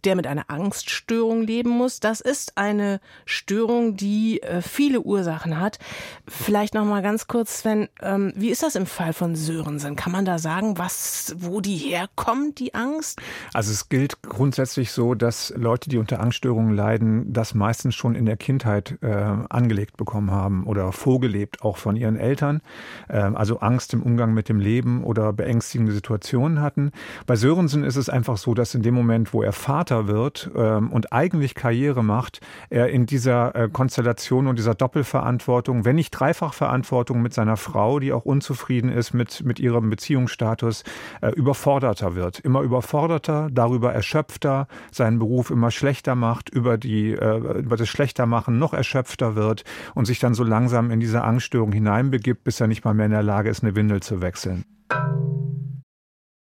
der 0.06 0.16
mit 0.16 0.28
einer 0.28 0.50
Angststörung 0.50 1.42
leben 1.44 1.70
muss. 1.70 2.00
Das 2.00 2.22
ist 2.22 2.58
eine 2.58 3.00
Störung, 3.26 3.96
die 3.96 4.42
äh, 4.42 4.62
viele 4.62 5.02
Ursachen 5.02 5.60
hat. 5.60 5.80
Vielleicht 6.28 6.74
noch 6.74 6.86
mal 6.86 7.02
ganz 7.02 7.28
kurz, 7.28 7.60
Sven, 7.60 7.90
ähm, 8.02 8.34
wie 8.36 8.50
ist 8.50 8.64
das 8.64 8.76
im 8.76 8.86
Fall 8.86 9.14
von 9.14 9.36
Sörensen? 9.36 9.96
Kann 9.96 10.12
man 10.12 10.26
da 10.26 10.40
sagen, 10.40 10.78
was, 10.78 11.36
wo 11.38 11.62
die 11.62 11.76
herkommt, 11.78 12.60
die 12.60 12.74
Angst? 12.74 13.20
Also 13.54 13.72
es 13.72 13.90
gilt 13.90 14.22
grundsätzlich 14.22 14.92
so, 14.92 15.16
dass 15.16 15.54
Leute, 15.56 15.90
die 15.90 15.98
unter 15.98 16.20
Angststörungen 16.20 16.76
leiden, 16.76 17.34
das 17.34 17.54
meistens 17.54 17.96
schon 17.96 18.16
in 18.16 18.26
der 18.26 18.38
Kindheit 18.38 18.98
äh, 19.02 19.08
angelegt 19.50 19.98
bekommen 19.98 20.32
haben 20.32 20.66
oder 20.66 20.92
vorgelebt, 20.92 21.62
auch 21.62 21.78
von 21.78 21.96
ihren 21.96 22.18
Eltern. 22.18 22.62
Äh, 23.08 23.18
also 23.18 23.60
Angst 23.60 23.94
im 23.94 24.04
Umgang 24.04 24.34
mit 24.34 24.50
dem 24.50 24.60
Leben 24.60 25.04
oder 25.04 25.34
beängstigende 25.34 25.92
Situationen 25.92 26.62
hatten. 26.62 26.92
Bei 27.26 27.36
Sörensen 27.36 27.84
ist 27.84 27.96
es 27.96 28.10
einfach 28.10 28.38
so, 28.38 28.54
dass 28.54 28.76
in 28.76 28.82
dem 28.82 28.94
Moment, 28.94 29.34
wo 29.34 29.44
er 29.44 29.54
Vater 29.54 29.89
Vater 29.90 30.08
wird 30.08 30.52
ähm, 30.56 30.92
und 30.92 31.12
eigentlich 31.12 31.56
Karriere 31.56 32.04
macht, 32.04 32.42
er 32.70 32.90
in 32.90 33.06
dieser 33.06 33.56
äh, 33.56 33.70
Konstellation 33.70 34.48
und 34.48 34.60
dieser 34.60 34.76
Doppelverantwortung, 34.76 35.86
wenn 35.86 35.96
nicht 35.96 36.12
Dreifachverantwortung 36.12 37.22
mit 37.22 37.34
seiner 37.34 37.58
Frau, 37.58 38.00
die 38.00 38.14
auch 38.14 38.26
unzufrieden 38.26 38.92
ist 38.92 39.14
mit, 39.14 39.44
mit 39.44 39.60
ihrem 39.60 39.90
Beziehungsstatus, 39.90 40.84
äh, 41.22 41.30
überfordert 41.32 41.80
überforderter 41.80 42.16
wird. 42.16 42.40
Immer 42.40 42.62
überforderter, 42.62 43.50
darüber 43.52 43.94
erschöpfter, 43.94 44.68
seinen 44.92 45.20
Beruf 45.20 45.50
immer 45.50 45.72
schlechter 45.72 46.16
macht, 46.16 46.50
über, 46.50 46.78
die, 46.78 47.12
äh, 47.12 47.60
über 47.60 47.78
das 47.78 47.90
Schlechtermachen 47.90 48.60
noch 48.60 48.74
erschöpfter 48.74 49.36
wird 49.36 49.64
und 49.96 50.06
sich 50.06 50.20
dann 50.20 50.34
so 50.34 50.44
langsam 50.44 50.92
in 50.92 51.00
diese 51.00 51.24
Angststörung 51.24 51.72
hineinbegibt, 51.72 52.44
bis 52.44 52.60
er 52.60 52.68
nicht 52.68 52.86
mal 52.86 52.94
mehr 52.94 53.08
in 53.08 53.12
der 53.12 53.24
Lage 53.24 53.50
ist, 53.50 53.64
eine 53.64 53.76
Windel 53.76 54.02
zu 54.02 54.22
wechseln. 54.22 54.66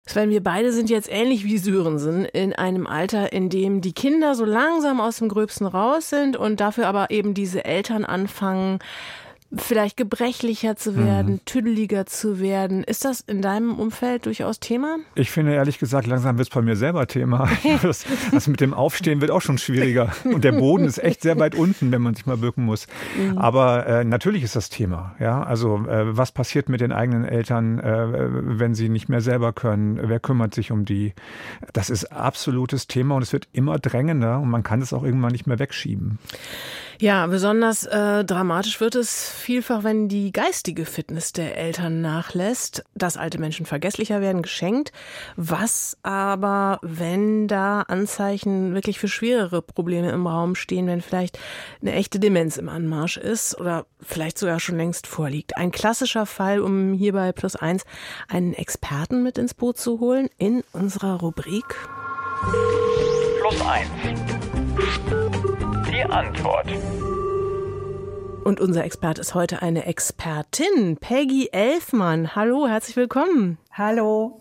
Sven, 0.10 0.32
wir 0.32 0.42
beide 0.42 0.72
sind 0.72 0.90
jetzt 0.90 1.08
ähnlich 1.12 1.44
wie 1.44 1.60
Sörensen 1.60 2.26
in 2.26 2.54
einem 2.54 2.88
Alter, 2.88 3.32
in 3.32 3.50
dem 3.50 3.80
die 3.80 3.94
Kinder 3.94 4.34
so 4.34 4.44
langsam 4.44 5.00
aus 5.00 5.20
dem 5.20 5.30
Gröbsten 5.30 5.68
raus 5.68 6.10
sind 6.10 6.36
und 6.36 6.60
dafür 6.60 6.88
aber 6.88 7.12
eben 7.12 7.36
diese 7.36 7.64
Eltern 7.64 8.06
anfangen, 8.06 8.80
vielleicht 9.56 9.98
gebrechlicher 9.98 10.76
zu 10.76 10.96
werden, 10.96 11.34
mhm. 11.34 11.46
tüdeliger 11.46 12.06
zu 12.06 12.40
werden. 12.40 12.84
Ist 12.84 13.04
das 13.04 13.22
in 13.22 13.42
deinem 13.42 13.80
Umfeld 13.80 14.28
durchaus 14.28 14.60
Thema? 14.60 14.98
Ich 15.16 15.32
finde 15.32 15.54
ehrlich 15.54 15.80
gesagt, 15.80 16.06
langsam 16.06 16.38
wird 16.38 16.50
es 16.50 16.54
bei 16.54 16.62
mir 16.62 16.76
selber 16.76 17.08
Thema. 17.08 17.50
Das, 17.82 18.06
das, 18.32 18.48
mit 18.48 18.60
dem 18.62 18.74
Aufstehen 18.74 19.22
wird 19.22 19.32
auch 19.32 19.42
schon 19.42 19.58
schwieriger. 19.58 20.12
Und 20.26 20.44
der 20.44 20.52
Boden 20.52 20.86
ist 20.86 20.98
echt 20.98 21.22
sehr 21.22 21.40
weit 21.40 21.56
unten, 21.56 21.92
wenn 21.92 22.02
man 22.02 22.14
sich 22.14 22.26
mal 22.26 22.36
bücken 22.38 22.66
muss. 22.66 22.88
Mhm. 23.18 23.38
Aber 23.38 23.86
äh, 23.88 24.04
natürlich 24.04 24.44
ist 24.44 24.56
das 24.56 24.70
Thema. 24.70 25.16
Ja, 25.20 25.44
also 25.44 25.78
äh, 25.88 26.18
was 26.18 26.32
passiert 26.32 26.68
mit 26.68 26.82
den 26.82 26.92
eigenen 26.92 27.26
Eltern, 27.26 27.80
äh, 27.80 28.28
wenn 28.60 28.74
sie 28.74 28.90
nicht 28.90 29.08
mehr 29.08 29.22
selber 29.22 29.54
können? 29.54 30.00
Wer 30.04 30.20
kümmert 30.20 30.54
sich 30.54 30.72
um 30.72 30.84
die? 30.84 31.14
Das 31.74 31.90
ist 31.90 32.06
absolutes 32.06 32.88
Thema 32.88 33.16
und 33.16 33.22
es 33.22 33.34
wird 33.34 33.48
immer 33.54 33.80
drängender 33.80 34.40
und 34.40 34.50
man 34.50 34.64
kann 34.64 34.82
es 34.82 34.92
auch 34.92 35.04
irgendwann 35.04 35.32
nicht 35.32 35.48
mehr 35.48 35.60
wegschieben. 35.60 36.20
Ja, 37.02 37.28
besonders 37.28 37.86
äh, 37.86 38.26
dramatisch 38.26 38.82
wird 38.82 38.96
es 38.96 39.30
vielfach, 39.30 39.86
wenn 39.86 40.10
die 40.10 40.34
geistige 40.34 40.84
Fitness 40.84 41.32
der 41.32 41.56
Eltern 41.56 42.02
nachlässt, 42.02 42.84
dass 42.94 43.16
alte 43.16 43.38
Menschen 43.38 43.66
vergesslicher 43.66 44.20
werden, 44.20 44.42
geschenkt. 44.42 44.92
Was 45.38 45.98
aber, 46.04 46.80
wenn 46.82 47.48
da 47.48 47.84
Anzeichen 47.84 48.74
wirklich 48.74 49.00
für 49.00 49.08
schwerere 49.08 49.62
Probleme 49.62 50.12
im 50.12 50.28
Raum 50.28 50.56
stehen, 50.56 50.88
wenn 50.88 51.00
vielleicht 51.00 51.40
eine 51.82 51.94
echte 51.94 52.20
Demenz 52.20 52.58
im 52.58 52.68
Anmarsch 52.68 53.16
ist 53.16 53.58
oder 53.58 53.86
vielleicht 54.02 54.38
sogar 54.38 54.60
schon 54.60 54.76
längst 54.76 55.08
vorliegt. 55.08 55.56
Ein 55.56 55.72
klassischer 55.72 56.26
Fall, 56.26 56.60
um 56.60 56.92
hier 56.92 57.14
bei 57.14 57.32
Plus 57.32 57.56
Eins 57.56 57.86
einen 58.28 58.54
Experten 58.54 59.24
mit 59.24 59.38
ins 59.38 59.54
Boot 59.54 59.78
zu 59.78 60.02
holen 60.02 60.30
in 60.38 60.66
unserer 60.74 61.22
Rubrik 61.22 61.64
Plus 63.40 63.62
Eins 63.62 63.88
die 66.00 66.06
Antwort. 66.06 66.68
Und 68.46 68.62
unser 68.62 68.86
Experte 68.86 69.20
ist 69.20 69.36
heute 69.36 69.62
eine 69.62 69.86
Expertin, 69.86 70.98
Peggy 70.98 71.50
Elfmann. 71.52 72.36
Hallo, 72.36 72.68
herzlich 72.68 72.96
willkommen. 72.96 73.58
Hallo. 73.72 74.40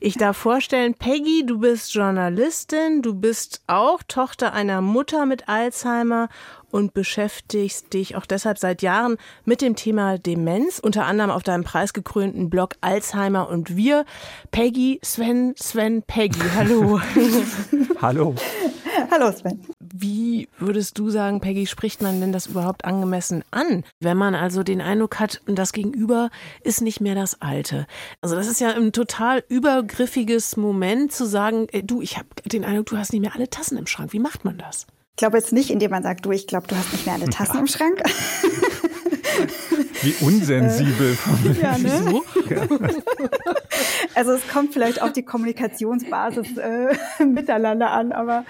Ich 0.00 0.14
darf 0.16 0.36
vorstellen, 0.36 0.94
Peggy, 0.94 1.44
du 1.44 1.58
bist 1.58 1.92
Journalistin, 1.92 3.02
du 3.02 3.14
bist 3.14 3.62
auch 3.66 4.02
Tochter 4.06 4.52
einer 4.52 4.80
Mutter 4.80 5.26
mit 5.26 5.48
Alzheimer 5.48 6.28
und 6.70 6.94
beschäftigst 6.94 7.92
dich 7.92 8.16
auch 8.16 8.24
deshalb 8.24 8.58
seit 8.58 8.80
Jahren 8.80 9.16
mit 9.44 9.60
dem 9.60 9.76
Thema 9.76 10.18
Demenz, 10.18 10.78
unter 10.78 11.04
anderem 11.04 11.30
auf 11.30 11.42
deinem 11.42 11.64
preisgekrönten 11.64 12.48
Blog 12.48 12.76
Alzheimer 12.80 13.48
und 13.48 13.76
wir. 13.76 14.04
Peggy, 14.52 15.00
Sven, 15.02 15.54
Sven, 15.56 16.02
Peggy. 16.02 16.40
Hallo. 16.56 17.00
Hallo. 18.02 18.34
Hallo 19.10 19.32
Sven. 19.32 19.60
Wie 19.94 20.48
würdest 20.58 20.98
du 20.98 21.10
sagen, 21.10 21.40
Peggy, 21.40 21.66
spricht 21.66 22.02
man 22.02 22.20
denn 22.20 22.32
das 22.32 22.46
überhaupt 22.46 22.84
angemessen 22.84 23.44
an? 23.50 23.84
Wenn 24.00 24.16
man 24.16 24.34
also 24.34 24.62
den 24.62 24.80
Eindruck 24.80 25.18
hat, 25.18 25.40
das 25.46 25.72
Gegenüber 25.72 26.30
ist 26.62 26.80
nicht 26.80 27.00
mehr 27.00 27.14
das 27.14 27.40
Alte. 27.40 27.86
Also 28.20 28.36
das 28.36 28.46
ist 28.46 28.60
ja 28.60 28.74
ein 28.74 28.92
total 28.92 29.44
übergriffiges 29.48 30.56
Moment 30.56 31.12
zu 31.12 31.26
sagen, 31.26 31.66
ey, 31.72 31.86
du, 31.86 32.00
ich 32.00 32.16
habe 32.16 32.28
den 32.44 32.64
Eindruck, 32.64 32.86
du 32.86 32.96
hast 32.96 33.12
nicht 33.12 33.22
mehr 33.22 33.34
alle 33.34 33.50
Tassen 33.50 33.78
im 33.78 33.86
Schrank. 33.86 34.12
Wie 34.12 34.18
macht 34.18 34.44
man 34.44 34.58
das? 34.58 34.86
Ich 35.12 35.16
glaube 35.16 35.36
jetzt 35.36 35.52
nicht, 35.52 35.70
indem 35.70 35.90
man 35.90 36.02
sagt, 36.02 36.24
du, 36.26 36.30
ich 36.30 36.46
glaube, 36.46 36.66
du 36.68 36.76
hast 36.76 36.92
nicht 36.92 37.06
mehr 37.06 37.14
alle 37.14 37.24
Tassen 37.30 37.54
ja. 37.54 37.60
im 37.60 37.66
Schrank. 37.66 38.02
Wie 40.02 40.14
unsensibel. 40.24 41.16
Äh, 41.44 41.62
ja, 41.62 41.78
ne? 41.78 42.02
So? 42.02 42.24
Also 44.14 44.32
es 44.32 44.48
kommt 44.48 44.72
vielleicht 44.72 45.02
auf 45.02 45.12
die 45.12 45.22
Kommunikationsbasis 45.22 46.56
äh, 46.56 46.96
miteinander 47.24 47.90
an, 47.90 48.12
aber 48.12 48.44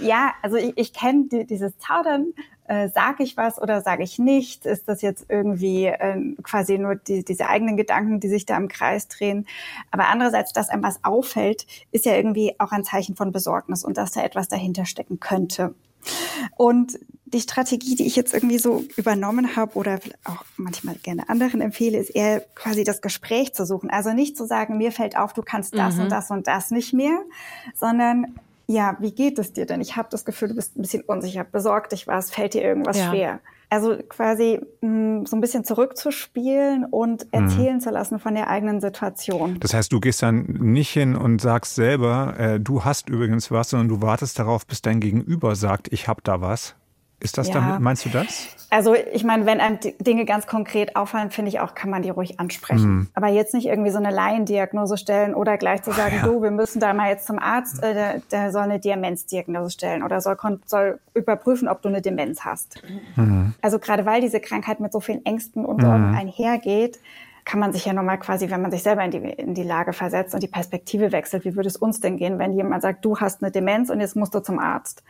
ja, 0.00 0.32
also 0.42 0.56
ich, 0.56 0.72
ich 0.76 0.92
kenne 0.92 1.26
die, 1.30 1.46
dieses 1.46 1.76
Zaudern. 1.78 2.32
Äh, 2.68 2.88
sage 2.90 3.24
ich 3.24 3.36
was 3.36 3.60
oder 3.60 3.82
sage 3.82 4.04
ich 4.04 4.20
nichts? 4.20 4.64
Ist 4.64 4.88
das 4.88 5.02
jetzt 5.02 5.26
irgendwie 5.28 5.86
äh, 5.86 6.34
quasi 6.44 6.78
nur 6.78 6.94
die, 6.94 7.24
diese 7.24 7.48
eigenen 7.48 7.76
Gedanken, 7.76 8.20
die 8.20 8.28
sich 8.28 8.46
da 8.46 8.56
im 8.56 8.68
Kreis 8.68 9.08
drehen? 9.08 9.46
Aber 9.90 10.06
andererseits, 10.06 10.52
dass 10.52 10.68
einem 10.68 10.84
was 10.84 11.02
auffällt, 11.02 11.66
ist 11.90 12.06
ja 12.06 12.14
irgendwie 12.14 12.54
auch 12.60 12.70
ein 12.70 12.84
Zeichen 12.84 13.16
von 13.16 13.32
Besorgnis 13.32 13.84
und 13.84 13.96
dass 13.96 14.12
da 14.12 14.22
etwas 14.22 14.46
dahinter 14.46 14.86
stecken 14.86 15.18
könnte. 15.18 15.74
Und 16.56 16.98
die 17.32 17.40
Strategie, 17.40 17.94
die 17.94 18.06
ich 18.06 18.14
jetzt 18.14 18.34
irgendwie 18.34 18.58
so 18.58 18.84
übernommen 18.96 19.56
habe 19.56 19.74
oder 19.76 20.00
auch 20.24 20.44
manchmal 20.56 20.96
gerne 20.96 21.28
anderen 21.28 21.60
empfehle, 21.60 21.98
ist 21.98 22.10
eher 22.10 22.40
quasi 22.54 22.84
das 22.84 23.00
Gespräch 23.00 23.54
zu 23.54 23.64
suchen. 23.64 23.90
Also 23.90 24.12
nicht 24.12 24.36
zu 24.36 24.46
sagen, 24.46 24.76
mir 24.76 24.92
fällt 24.92 25.16
auf, 25.16 25.32
du 25.32 25.42
kannst 25.42 25.74
das 25.74 25.96
mhm. 25.96 26.02
und 26.02 26.12
das 26.12 26.30
und 26.30 26.46
das 26.46 26.70
nicht 26.70 26.92
mehr, 26.92 27.18
sondern 27.74 28.38
ja, 28.66 28.96
wie 29.00 29.12
geht 29.12 29.38
es 29.38 29.52
dir 29.52 29.66
denn? 29.66 29.80
Ich 29.80 29.96
habe 29.96 30.08
das 30.10 30.24
Gefühl, 30.24 30.48
du 30.48 30.54
bist 30.54 30.76
ein 30.76 30.82
bisschen 30.82 31.02
unsicher, 31.02 31.44
besorgt 31.44 31.92
dich 31.92 32.06
was, 32.06 32.30
fällt 32.30 32.54
dir 32.54 32.62
irgendwas 32.62 32.98
ja. 32.98 33.10
schwer? 33.10 33.40
Also 33.72 33.96
quasi 34.06 34.60
mh, 34.82 34.88
mm, 35.22 35.24
so 35.24 35.34
ein 35.34 35.40
bisschen 35.40 35.64
zurückzuspielen 35.64 36.84
und 36.84 37.24
mhm. 37.24 37.30
erzählen 37.32 37.76
mhm. 37.76 37.80
zu 37.80 37.88
lassen 37.88 38.18
von 38.18 38.34
der 38.34 38.50
eigenen 38.50 38.82
Situation. 38.82 39.58
Das 39.60 39.72
heißt, 39.72 39.90
du 39.90 39.98
gehst 39.98 40.22
dann 40.22 40.42
nicht 40.42 40.90
hin 40.90 41.16
und 41.16 41.40
sagst 41.40 41.74
selber, 41.74 42.34
äh, 42.38 42.60
du 42.60 42.84
hast 42.84 43.08
übrigens 43.08 43.50
was, 43.50 43.70
sondern 43.70 43.88
du 43.88 44.02
wartest 44.02 44.38
darauf, 44.38 44.66
bis 44.66 44.82
dein 44.82 45.00
Gegenüber 45.00 45.56
sagt, 45.56 45.90
ich 45.90 46.06
habe 46.06 46.20
da 46.22 46.42
was. 46.42 46.74
Ist 47.22 47.38
das 47.38 47.48
ja. 47.48 47.54
damit, 47.54 47.80
meinst 47.80 48.04
du 48.04 48.08
das? 48.08 48.48
Also 48.70 48.94
ich 48.94 49.22
meine, 49.22 49.46
wenn 49.46 49.60
einem 49.60 49.78
Dinge 50.00 50.24
ganz 50.24 50.46
konkret 50.46 50.96
auffallen, 50.96 51.30
finde 51.30 51.50
ich 51.50 51.60
auch, 51.60 51.74
kann 51.74 51.90
man 51.90 52.02
die 52.02 52.10
ruhig 52.10 52.40
ansprechen. 52.40 52.90
Mhm. 52.90 53.08
Aber 53.14 53.28
jetzt 53.28 53.54
nicht 53.54 53.66
irgendwie 53.66 53.90
so 53.90 53.98
eine 53.98 54.10
Laiendiagnose 54.10 54.96
stellen 54.96 55.34
oder 55.34 55.56
gleich 55.56 55.82
zu 55.82 55.92
sagen, 55.92 56.16
ja. 56.16 56.22
du, 56.24 56.42
wir 56.42 56.50
müssen 56.50 56.80
da 56.80 56.92
mal 56.94 57.10
jetzt 57.10 57.26
zum 57.26 57.38
Arzt, 57.38 57.82
äh, 57.82 57.94
der, 57.94 58.22
der 58.32 58.50
soll 58.50 58.62
eine 58.62 58.80
Demenzdiagnose 58.80 59.70
stellen 59.70 60.02
oder 60.02 60.20
soll, 60.20 60.36
soll 60.66 60.98
überprüfen, 61.14 61.68
ob 61.68 61.82
du 61.82 61.88
eine 61.90 62.02
Demenz 62.02 62.44
hast. 62.44 62.82
Mhm. 63.16 63.54
Also 63.62 63.78
gerade 63.78 64.04
weil 64.04 64.20
diese 64.20 64.40
Krankheit 64.40 64.80
mit 64.80 64.92
so 64.92 65.00
vielen 65.00 65.24
Ängsten 65.24 65.64
und 65.64 65.80
Sorgen 65.80 66.10
mhm. 66.10 66.16
einhergeht, 66.16 66.98
kann 67.44 67.60
man 67.60 67.72
sich 67.72 67.84
ja 67.84 67.92
nochmal 67.92 68.18
quasi, 68.18 68.50
wenn 68.50 68.62
man 68.62 68.70
sich 68.70 68.82
selber 68.82 69.04
in 69.04 69.10
die, 69.10 69.18
in 69.18 69.54
die 69.54 69.64
Lage 69.64 69.92
versetzt 69.92 70.34
und 70.34 70.42
die 70.42 70.48
Perspektive 70.48 71.12
wechselt, 71.12 71.44
wie 71.44 71.56
würde 71.56 71.68
es 71.68 71.76
uns 71.76 72.00
denn 72.00 72.16
gehen, 72.16 72.38
wenn 72.38 72.52
jemand 72.52 72.82
sagt, 72.82 73.04
du 73.04 73.18
hast 73.18 73.42
eine 73.42 73.50
Demenz 73.50 73.90
und 73.90 74.00
jetzt 74.00 74.16
musst 74.16 74.34
du 74.34 74.40
zum 74.40 74.58
Arzt? 74.58 75.02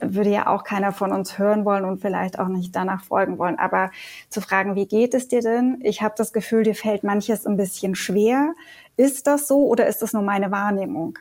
Würde 0.00 0.30
ja 0.30 0.46
auch 0.46 0.64
keiner 0.64 0.92
von 0.92 1.12
uns 1.12 1.38
hören 1.38 1.64
wollen 1.64 1.84
und 1.84 2.00
vielleicht 2.00 2.38
auch 2.38 2.48
nicht 2.48 2.74
danach 2.74 3.04
folgen 3.04 3.38
wollen. 3.38 3.58
Aber 3.58 3.90
zu 4.28 4.40
fragen, 4.40 4.74
wie 4.74 4.86
geht 4.86 5.14
es 5.14 5.28
dir 5.28 5.40
denn? 5.40 5.80
Ich 5.82 6.02
habe 6.02 6.14
das 6.16 6.32
Gefühl, 6.32 6.62
dir 6.62 6.74
fällt 6.74 7.04
manches 7.04 7.46
ein 7.46 7.56
bisschen 7.56 7.94
schwer. 7.94 8.54
Ist 8.96 9.26
das 9.26 9.48
so 9.48 9.66
oder 9.66 9.86
ist 9.86 10.02
das 10.02 10.12
nur 10.12 10.22
meine 10.22 10.50
Wahrnehmung? 10.50 11.18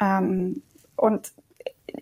Ähm, 0.00 0.62
und 0.96 1.32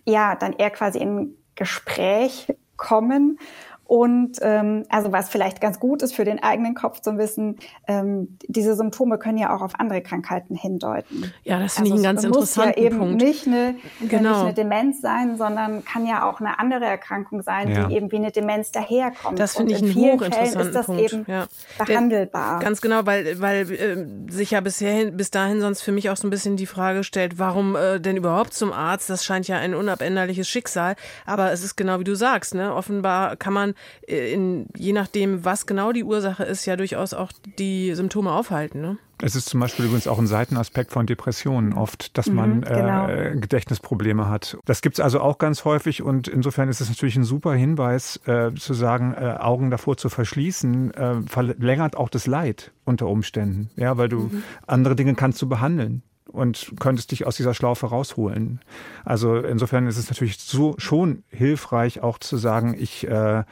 ja, 0.05 0.35
dann 0.35 0.53
eher 0.53 0.71
quasi 0.71 0.99
in 0.99 1.35
Gespräch 1.55 2.53
kommen 2.77 3.39
und 3.87 4.37
ähm, 4.41 4.83
also 4.89 5.13
was 5.13 5.29
vielleicht 5.29 5.61
ganz 5.61 5.79
gut 5.79 6.01
ist 6.01 6.13
für 6.13 6.25
den 6.25 6.43
eigenen 6.43 6.75
Kopf 6.75 6.99
zu 6.99 7.17
wissen, 7.17 7.57
ähm, 7.87 8.37
diese 8.47 8.75
Symptome 8.75 9.17
können 9.17 9.37
ja 9.37 9.55
auch 9.55 9.61
auf 9.61 9.79
andere 9.79 10.01
Krankheiten 10.01 10.55
hindeuten. 10.55 11.31
Ja, 11.43 11.57
das 11.59 11.75
finde 11.75 11.91
also 11.91 12.01
ich 12.01 12.07
einen 12.07 12.15
ganz 12.15 12.23
interessanten 12.25 12.73
Punkt. 12.97 13.23
muss 13.23 13.45
ja 13.45 13.53
eben 13.53 13.55
Nicht 13.55 13.77
eine, 14.01 14.09
genau. 14.09 14.29
nicht 14.29 14.39
eine 14.39 14.53
Demenz 14.53 15.01
sein, 15.01 15.37
sondern 15.37 15.85
kann 15.85 16.05
ja 16.05 16.29
auch 16.29 16.41
eine 16.41 16.59
andere 16.59 16.83
Erkrankung 16.83 17.41
sein, 17.41 17.71
ja. 17.71 17.87
die 17.87 17.95
eben 17.95 18.11
wie 18.11 18.17
eine 18.17 18.31
Demenz 18.31 18.71
daherkommt. 18.71 19.39
Das 19.39 19.55
finde 19.55 19.73
ich 19.73 19.81
einen 19.81 19.95
hochinteressanten 19.95 20.67
ist 20.67 20.75
das 20.75 20.85
Punkt. 20.87 21.01
eben 21.01 21.25
ja. 21.27 21.47
behandelbar. 21.77 22.59
Der, 22.59 22.65
ganz 22.67 22.81
genau, 22.81 23.05
weil, 23.05 23.39
weil 23.39 23.71
äh, 23.71 24.05
sich 24.29 24.51
ja 24.51 24.59
bisher, 24.59 25.11
bis 25.11 25.31
dahin 25.31 25.61
sonst 25.61 25.81
für 25.81 25.93
mich 25.93 26.09
auch 26.09 26.17
so 26.17 26.27
ein 26.27 26.29
bisschen 26.29 26.57
die 26.57 26.65
Frage 26.65 27.05
stellt, 27.05 27.39
warum 27.39 27.77
äh, 27.77 27.99
denn 27.99 28.17
überhaupt 28.17 28.53
zum 28.53 28.73
Arzt? 28.73 29.09
Das 29.09 29.23
scheint 29.23 29.47
ja 29.47 29.57
ein 29.57 29.73
unabänderliches 29.73 30.49
Schicksal. 30.49 30.95
Aber 31.25 31.53
es 31.53 31.63
ist 31.63 31.77
genau 31.77 31.99
wie 31.99 32.03
du 32.03 32.15
sagst, 32.15 32.53
ne? 32.53 32.73
Offenbar 32.73 33.37
kann 33.37 33.53
man 33.53 33.73
in, 34.07 34.67
je 34.75 34.93
nachdem, 34.93 35.45
was 35.45 35.65
genau 35.65 35.91
die 35.91 36.03
Ursache 36.03 36.43
ist, 36.43 36.65
ja 36.65 36.75
durchaus 36.75 37.13
auch 37.13 37.31
die 37.59 37.93
Symptome 37.93 38.31
aufhalten. 38.31 38.81
Ne? 38.81 38.97
Es 39.21 39.35
ist 39.35 39.49
zum 39.49 39.59
Beispiel 39.59 39.85
übrigens 39.85 40.07
auch 40.07 40.19
ein 40.19 40.27
Seitenaspekt 40.27 40.91
von 40.91 41.07
Depressionen 41.07 41.73
oft, 41.73 42.17
dass 42.17 42.27
man 42.27 42.57
mhm, 42.57 42.61
genau. 42.61 43.07
äh, 43.07 43.35
Gedächtnisprobleme 43.35 44.29
hat. 44.29 44.57
Das 44.65 44.81
gibt 44.81 44.99
es 44.99 44.99
also 44.99 45.21
auch 45.21 45.39
ganz 45.39 45.65
häufig 45.65 46.03
und 46.03 46.27
insofern 46.27 46.69
ist 46.69 46.81
es 46.81 46.89
natürlich 46.89 47.15
ein 47.15 47.23
super 47.23 47.53
Hinweis 47.53 48.19
äh, 48.27 48.53
zu 48.53 48.73
sagen, 48.73 49.15
äh, 49.17 49.37
Augen 49.39 49.71
davor 49.71 49.97
zu 49.97 50.09
verschließen, 50.09 50.93
äh, 50.93 51.15
verlängert 51.25 51.97
auch 51.97 52.09
das 52.09 52.27
Leid 52.27 52.71
unter 52.85 53.07
Umständen. 53.07 53.71
Ja, 53.75 53.97
weil 53.97 54.09
du 54.09 54.19
mhm. 54.19 54.43
andere 54.67 54.95
Dinge 54.95 55.15
kannst 55.15 55.41
du 55.41 55.49
behandeln 55.49 56.03
und 56.27 56.73
könntest 56.79 57.11
dich 57.11 57.25
aus 57.25 57.37
dieser 57.37 57.53
Schlaufe 57.53 57.87
rausholen. 57.87 58.61
Also 59.05 59.37
insofern 59.37 59.87
ist 59.87 59.97
es 59.97 60.09
natürlich 60.09 60.39
so 60.39 60.75
schon 60.77 61.23
hilfreich, 61.29 62.01
auch 62.01 62.17
zu 62.17 62.37
sagen, 62.37 62.75
ich 62.77 63.07
äh, 63.07 63.43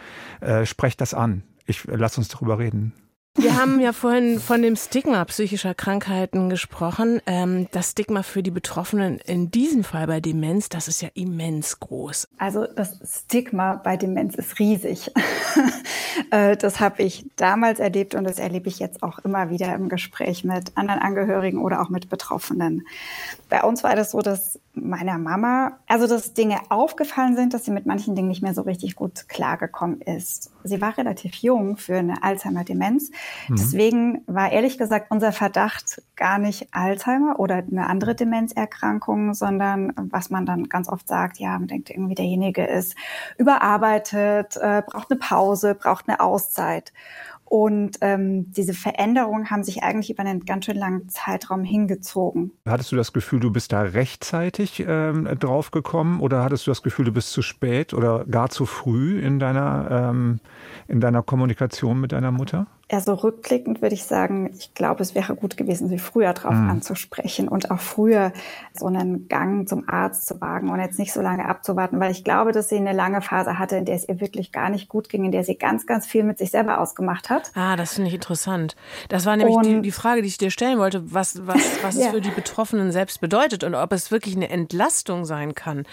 äh, 0.41 0.65
spreche 0.65 0.97
das 0.97 1.13
an. 1.13 1.43
Ich 1.65 1.87
äh, 1.87 1.95
lass 1.95 2.17
uns 2.17 2.27
darüber 2.27 2.59
reden. 2.59 2.93
Wir 3.37 3.57
haben 3.57 3.81
ja 3.81 3.91
vorhin 3.91 4.39
von 4.39 4.61
dem 4.61 4.77
Stigma 4.77 5.25
psychischer 5.25 5.73
Krankheiten 5.73 6.49
gesprochen. 6.49 7.21
Ähm, 7.25 7.67
das 7.71 7.91
Stigma 7.91 8.23
für 8.23 8.41
die 8.41 8.51
Betroffenen 8.51 9.19
in 9.19 9.51
diesem 9.51 9.83
Fall 9.83 10.07
bei 10.07 10.21
Demenz, 10.21 10.69
das 10.69 10.87
ist 10.87 11.01
ja 11.01 11.09
immens 11.15 11.81
groß. 11.81 12.29
Also 12.37 12.65
das 12.65 12.97
Stigma 13.03 13.75
bei 13.75 13.97
Demenz 13.97 14.35
ist 14.35 14.59
riesig. 14.59 15.11
Äh, 16.31 16.55
das 16.55 16.79
habe 16.79 17.03
ich 17.03 17.25
damals 17.35 17.79
erlebt 17.79 18.15
und 18.15 18.23
das 18.23 18.39
erlebe 18.39 18.69
ich 18.69 18.79
jetzt 18.79 19.03
auch 19.03 19.19
immer 19.19 19.49
wieder 19.49 19.75
im 19.75 19.89
Gespräch 19.89 20.45
mit 20.45 20.77
anderen 20.77 21.01
Angehörigen 21.01 21.61
oder 21.61 21.81
auch 21.81 21.89
mit 21.89 22.09
Betroffenen. 22.09 22.87
Bei 23.49 23.63
uns 23.63 23.83
war 23.83 23.97
das 23.97 24.11
so, 24.11 24.21
dass 24.21 24.57
meiner 24.73 25.17
Mama, 25.17 25.77
also 25.87 26.07
dass 26.07 26.33
Dinge 26.33 26.59
aufgefallen 26.69 27.35
sind, 27.35 27.53
dass 27.53 27.65
sie 27.65 27.71
mit 27.71 27.85
manchen 27.85 28.15
Dingen 28.15 28.27
nicht 28.27 28.41
mehr 28.41 28.53
so 28.53 28.61
richtig 28.61 28.95
gut 28.95 29.27
klargekommen 29.27 30.01
ist. 30.01 30.51
Sie 30.63 30.81
war 30.81 30.97
relativ 30.97 31.35
jung 31.35 31.77
für 31.77 31.97
eine 31.97 32.23
Alzheimer-Demenz. 32.23 33.11
Mhm. 33.47 33.55
Deswegen 33.55 34.21
war 34.27 34.51
ehrlich 34.51 34.77
gesagt 34.77 35.07
unser 35.09 35.31
Verdacht 35.31 36.01
gar 36.15 36.37
nicht 36.37 36.67
Alzheimer 36.71 37.39
oder 37.39 37.55
eine 37.55 37.87
andere 37.87 38.15
Demenzerkrankung, 38.15 39.33
sondern 39.33 39.93
was 39.95 40.29
man 40.29 40.45
dann 40.45 40.69
ganz 40.69 40.89
oft 40.89 41.07
sagt, 41.07 41.37
ja, 41.37 41.57
man 41.57 41.67
denkt 41.67 41.89
irgendwie, 41.89 42.15
derjenige 42.15 42.65
ist 42.65 42.95
überarbeitet, 43.37 44.57
äh, 44.57 44.83
braucht 44.85 45.11
eine 45.11 45.19
Pause, 45.19 45.75
braucht 45.75 46.07
eine 46.07 46.19
Auszeit. 46.19 46.91
Und 47.47 47.99
ähm, 48.01 48.51
diese 48.51 48.73
Veränderungen 48.73 49.51
haben 49.51 49.63
sich 49.63 49.83
eigentlich 49.83 50.09
über 50.09 50.21
einen 50.21 50.45
ganz 50.45 50.65
schön 50.65 50.77
langen 50.77 51.09
Zeitraum 51.09 51.63
hingezogen. 51.63 52.51
Hattest 52.67 52.91
du 52.91 52.95
das 52.95 53.13
Gefühl, 53.13 53.39
du 53.39 53.51
bist 53.51 53.71
da 53.71 53.81
rechtzeitig 53.81 54.83
ähm, 54.85 55.29
drauf 55.39 55.69
gekommen 55.69 56.21
oder 56.21 56.43
hattest 56.43 56.65
du 56.65 56.71
das 56.71 56.81
Gefühl, 56.81 57.05
du 57.05 57.11
bist 57.11 57.31
zu 57.31 57.43
spät 57.43 57.93
oder 57.93 58.25
gar 58.25 58.49
zu 58.49 58.65
früh 58.65 59.19
in 59.19 59.37
deiner, 59.37 60.09
ähm, 60.09 60.39
in 60.87 60.99
deiner 60.99 61.21
Kommunikation 61.21 62.01
mit 62.01 62.13
deiner 62.13 62.31
Mutter? 62.31 62.65
Also 62.91 63.15
rückblickend 63.15 63.81
würde 63.81 63.95
ich 63.95 64.03
sagen, 64.03 64.53
ich 64.55 64.75
glaube, 64.75 65.01
es 65.01 65.15
wäre 65.15 65.35
gut 65.35 65.57
gewesen, 65.57 65.89
sie 65.89 65.97
früher 65.97 66.33
drauf 66.33 66.53
mhm. 66.53 66.69
anzusprechen 66.69 67.47
und 67.47 67.71
auch 67.71 67.79
früher 67.79 68.31
so 68.73 68.85
einen 68.85 69.27
Gang 69.27 69.67
zum 69.67 69.89
Arzt 69.89 70.27
zu 70.27 70.39
wagen 70.39 70.69
und 70.69 70.79
jetzt 70.79 70.99
nicht 70.99 71.11
so 71.11 71.19
lange 71.19 71.49
abzuwarten, 71.49 71.99
weil 71.99 72.11
ich 72.11 72.23
glaube, 72.23 72.51
dass 72.51 72.69
sie 72.69 72.75
eine 72.75 72.93
lange 72.93 73.23
Phase 73.23 73.57
hatte, 73.57 73.75
in 73.77 73.85
der 73.85 73.95
es 73.95 74.07
ihr 74.07 74.21
wirklich 74.21 74.51
gar 74.51 74.69
nicht 74.69 74.87
gut 74.87 75.09
ging, 75.09 75.25
in 75.25 75.31
der 75.31 75.43
sie 75.43 75.55
ganz, 75.55 75.87
ganz 75.87 76.05
viel 76.05 76.23
mit 76.23 76.37
sich 76.37 76.51
selber 76.51 76.79
ausgemacht 76.79 77.31
hat. 77.31 77.51
Ah, 77.55 77.75
das 77.75 77.95
finde 77.95 78.09
ich 78.09 78.15
interessant. 78.15 78.75
Das 79.09 79.25
war 79.25 79.35
nämlich 79.35 79.57
die, 79.63 79.81
die, 79.81 79.91
Frage, 79.91 80.21
die 80.21 80.27
ich 80.27 80.37
dir 80.37 80.51
stellen 80.51 80.77
wollte, 80.77 81.11
was, 81.11 81.47
was, 81.47 81.61
was 81.81 81.97
ja. 81.97 82.05
es 82.05 82.11
für 82.11 82.21
die 82.21 82.29
Betroffenen 82.29 82.91
selbst 82.91 83.19
bedeutet 83.19 83.63
und 83.63 83.73
ob 83.73 83.93
es 83.93 84.11
wirklich 84.11 84.35
eine 84.35 84.49
Entlastung 84.49 85.25
sein 85.25 85.55
kann, 85.55 85.87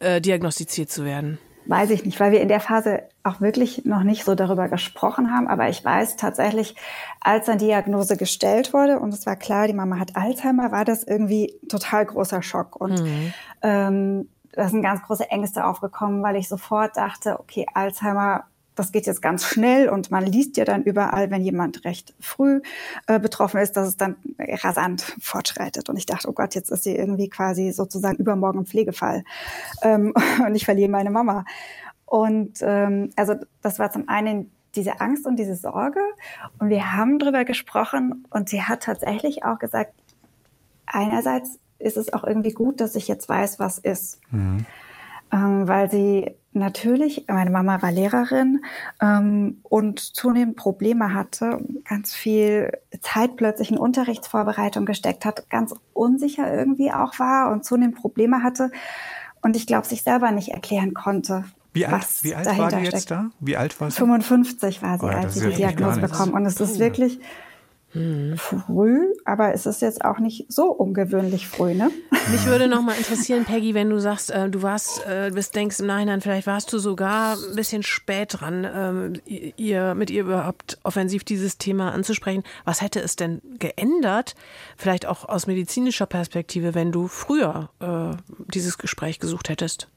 äh, 0.00 0.22
diagnostiziert 0.22 0.90
zu 0.90 1.04
werden. 1.04 1.38
Weiß 1.68 1.90
ich 1.90 2.06
nicht, 2.06 2.18
weil 2.18 2.32
wir 2.32 2.40
in 2.40 2.48
der 2.48 2.60
Phase 2.60 3.02
auch 3.22 3.42
wirklich 3.42 3.84
noch 3.84 4.02
nicht 4.02 4.24
so 4.24 4.34
darüber 4.34 4.68
gesprochen 4.68 5.30
haben. 5.30 5.48
Aber 5.48 5.68
ich 5.68 5.84
weiß 5.84 6.16
tatsächlich, 6.16 6.74
als 7.20 7.44
dann 7.44 7.58
Diagnose 7.58 8.16
gestellt 8.16 8.72
wurde 8.72 8.98
und 8.98 9.12
es 9.12 9.26
war 9.26 9.36
klar, 9.36 9.66
die 9.66 9.74
Mama 9.74 9.98
hat 9.98 10.16
Alzheimer, 10.16 10.72
war 10.72 10.86
das 10.86 11.04
irgendwie 11.04 11.54
total 11.68 12.06
großer 12.06 12.42
Schock. 12.42 12.74
Und 12.80 13.02
mhm. 13.02 13.34
ähm, 13.60 14.28
da 14.52 14.66
sind 14.70 14.80
ganz 14.80 15.02
große 15.02 15.30
Ängste 15.30 15.66
aufgekommen, 15.66 16.22
weil 16.22 16.36
ich 16.36 16.48
sofort 16.48 16.96
dachte, 16.96 17.38
okay, 17.38 17.66
Alzheimer 17.74 18.44
das 18.78 18.92
geht 18.92 19.06
jetzt 19.06 19.22
ganz 19.22 19.44
schnell 19.44 19.88
und 19.88 20.10
man 20.10 20.24
liest 20.24 20.56
ja 20.56 20.64
dann 20.64 20.82
überall, 20.82 21.30
wenn 21.30 21.42
jemand 21.42 21.84
recht 21.84 22.14
früh 22.20 22.60
äh, 23.06 23.18
betroffen 23.18 23.60
ist, 23.60 23.76
dass 23.76 23.88
es 23.88 23.96
dann 23.96 24.16
rasant 24.38 25.02
fortschreitet. 25.20 25.88
Und 25.88 25.96
ich 25.96 26.06
dachte, 26.06 26.28
oh 26.28 26.32
Gott, 26.32 26.54
jetzt 26.54 26.70
ist 26.70 26.84
sie 26.84 26.94
irgendwie 26.94 27.28
quasi 27.28 27.72
sozusagen 27.72 28.16
übermorgen 28.16 28.60
im 28.60 28.66
Pflegefall 28.66 29.24
ähm, 29.82 30.14
und 30.46 30.54
ich 30.54 30.64
verliere 30.64 30.90
meine 30.90 31.10
Mama. 31.10 31.44
Und 32.06 32.58
ähm, 32.62 33.10
also 33.16 33.34
das 33.62 33.78
war 33.78 33.90
zum 33.90 34.08
einen 34.08 34.52
diese 34.74 35.00
Angst 35.00 35.26
und 35.26 35.36
diese 35.36 35.56
Sorge. 35.56 36.00
Und 36.58 36.68
wir 36.68 36.94
haben 36.94 37.18
drüber 37.18 37.44
gesprochen 37.44 38.24
und 38.30 38.48
sie 38.48 38.62
hat 38.62 38.84
tatsächlich 38.84 39.44
auch 39.44 39.58
gesagt, 39.58 39.92
einerseits 40.86 41.58
ist 41.78 41.96
es 41.96 42.12
auch 42.12 42.24
irgendwie 42.24 42.52
gut, 42.52 42.80
dass 42.80 42.94
ich 42.94 43.08
jetzt 43.08 43.28
weiß, 43.28 43.58
was 43.58 43.78
ist. 43.78 44.20
Mhm. 44.30 44.66
Ähm, 45.32 45.68
weil 45.68 45.90
sie 45.90 46.34
natürlich, 46.52 47.24
meine 47.28 47.50
Mama 47.50 47.82
war 47.82 47.92
Lehrerin 47.92 48.62
ähm, 49.00 49.58
und 49.62 50.00
zunehmend 50.00 50.56
Probleme 50.56 51.14
hatte, 51.14 51.60
ganz 51.84 52.14
viel 52.14 52.72
Zeit 53.00 53.36
plötzlich 53.36 53.70
in 53.70 53.78
Unterrichtsvorbereitung 53.78 54.86
gesteckt 54.86 55.24
hat, 55.24 55.48
ganz 55.50 55.74
unsicher 55.92 56.52
irgendwie 56.52 56.92
auch 56.92 57.18
war 57.18 57.52
und 57.52 57.64
zunehmend 57.64 57.96
Probleme 57.96 58.42
hatte 58.42 58.70
und 59.42 59.56
ich 59.56 59.66
glaube, 59.66 59.86
sich 59.86 60.02
selber 60.02 60.30
nicht 60.30 60.48
erklären 60.48 60.94
konnte. 60.94 61.44
Wie 61.72 61.86
alt, 61.86 62.06
wie 62.22 62.34
alt 62.34 62.46
war 62.58 62.70
die 62.70 62.84
jetzt 62.84 63.10
da? 63.10 63.30
Wie 63.40 63.56
alt 63.56 63.80
war 63.80 63.90
sie? 63.90 63.98
55 63.98 64.82
war 64.82 64.98
sie, 64.98 65.04
oh, 65.04 65.08
als 65.08 65.34
sie 65.34 65.48
die 65.50 65.56
Diagnose 65.56 66.00
bekommen. 66.00 66.32
Und 66.32 66.46
es 66.46 66.60
ist 66.60 66.78
wirklich, 66.78 67.20
hm. 67.92 68.36
Früh, 68.36 69.14
aber 69.24 69.54
es 69.54 69.64
ist 69.64 69.80
jetzt 69.80 70.04
auch 70.04 70.18
nicht 70.18 70.44
so 70.52 70.66
ungewöhnlich 70.70 71.48
früh, 71.48 71.74
ne? 71.74 71.90
Mich 72.30 72.44
würde 72.44 72.68
noch 72.68 72.82
mal 72.82 72.92
interessieren, 72.92 73.46
Peggy, 73.46 73.72
wenn 73.72 73.88
du 73.88 73.98
sagst, 73.98 74.30
äh, 74.30 74.50
du 74.50 74.60
warst, 74.60 75.06
äh, 75.06 75.30
bist, 75.32 75.54
denkst 75.54 75.80
im 75.80 75.86
Nachhinein, 75.86 76.20
vielleicht 76.20 76.46
warst 76.46 76.70
du 76.70 76.78
sogar 76.78 77.38
ein 77.38 77.56
bisschen 77.56 77.82
spät 77.82 78.40
dran, 78.40 78.64
äh, 79.26 79.52
ihr, 79.56 79.94
mit 79.94 80.10
ihr 80.10 80.22
überhaupt 80.24 80.78
offensiv 80.82 81.24
dieses 81.24 81.56
Thema 81.56 81.92
anzusprechen. 81.92 82.42
Was 82.66 82.82
hätte 82.82 83.00
es 83.00 83.16
denn 83.16 83.40
geändert, 83.58 84.34
vielleicht 84.76 85.06
auch 85.06 85.26
aus 85.26 85.46
medizinischer 85.46 86.06
Perspektive, 86.06 86.74
wenn 86.74 86.92
du 86.92 87.08
früher 87.08 87.70
äh, 87.80 88.16
dieses 88.52 88.76
Gespräch 88.76 89.18
gesucht 89.18 89.48
hättest? 89.48 89.88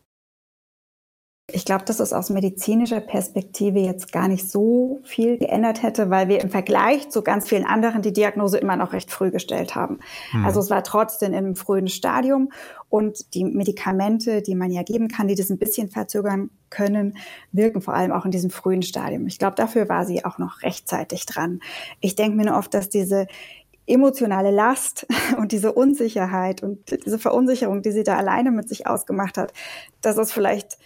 Ich 1.54 1.66
glaube, 1.66 1.86
dass 1.86 2.00
es 2.00 2.14
aus 2.14 2.30
medizinischer 2.30 3.00
Perspektive 3.00 3.80
jetzt 3.80 4.12
gar 4.12 4.28
nicht 4.28 4.50
so 4.50 5.00
viel 5.04 5.38
geändert 5.38 5.84
hätte, 5.84 6.10
weil 6.10 6.28
wir 6.28 6.42
im 6.42 6.50
Vergleich 6.50 7.10
zu 7.10 7.22
ganz 7.22 7.48
vielen 7.48 7.66
anderen 7.66 8.02
die 8.02 8.14
Diagnose 8.14 8.58
immer 8.58 8.76
noch 8.76 8.94
recht 8.94 9.12
früh 9.12 9.32
gestellt 9.32 9.76
haben. 9.76 10.00
Hm. 10.32 10.46
Also 10.46 10.60
es 10.60 10.70
war 10.70 10.84
trotzdem 10.84 11.34
im 11.34 11.56
frühen 11.56 11.88
Stadium 11.88 12.52
und 12.90 13.34
die 13.34 13.44
Medikamente, 13.44 14.42
die 14.42 14.56
man 14.56 14.72
ja 14.72 14.84
geben 14.84 15.08
kann, 15.08 15.28
die 15.28 15.36
das 15.36 15.50
ein 15.50 15.58
bisschen 15.58 15.90
verzögern 15.90 16.50
können, 16.70 17.18
wirken 17.52 17.82
vor 17.82 17.94
allem 17.94 18.12
auch 18.12 18.26
in 18.26 18.32
diesem 18.32 18.50
frühen 18.50 18.82
Stadium. 18.82 19.28
Ich 19.28 19.40
glaube, 19.40 19.56
dafür 19.56 19.90
war 19.90 20.06
sie 20.06 20.26
auch 20.26 20.38
noch 20.38 20.62
rechtzeitig 20.62 21.26
dran. 21.26 21.62
Ich 22.00 22.16
denke 22.16 22.38
mir 22.38 22.46
nur 22.46 22.58
oft, 22.58 22.74
dass 22.74 22.90
diese 22.90 23.28
emotionale 23.88 24.52
Last 24.52 25.08
und 25.38 25.52
diese 25.52 25.74
Unsicherheit 25.74 26.64
und 26.64 27.06
diese 27.06 27.20
Verunsicherung, 27.20 27.82
die 27.82 27.92
sie 27.92 28.04
da 28.04 28.18
alleine 28.18 28.52
mit 28.52 28.70
sich 28.70 28.88
ausgemacht 28.88 29.38
hat, 29.38 29.54
dass 30.02 30.18
es 30.18 30.32
vielleicht 30.32 30.78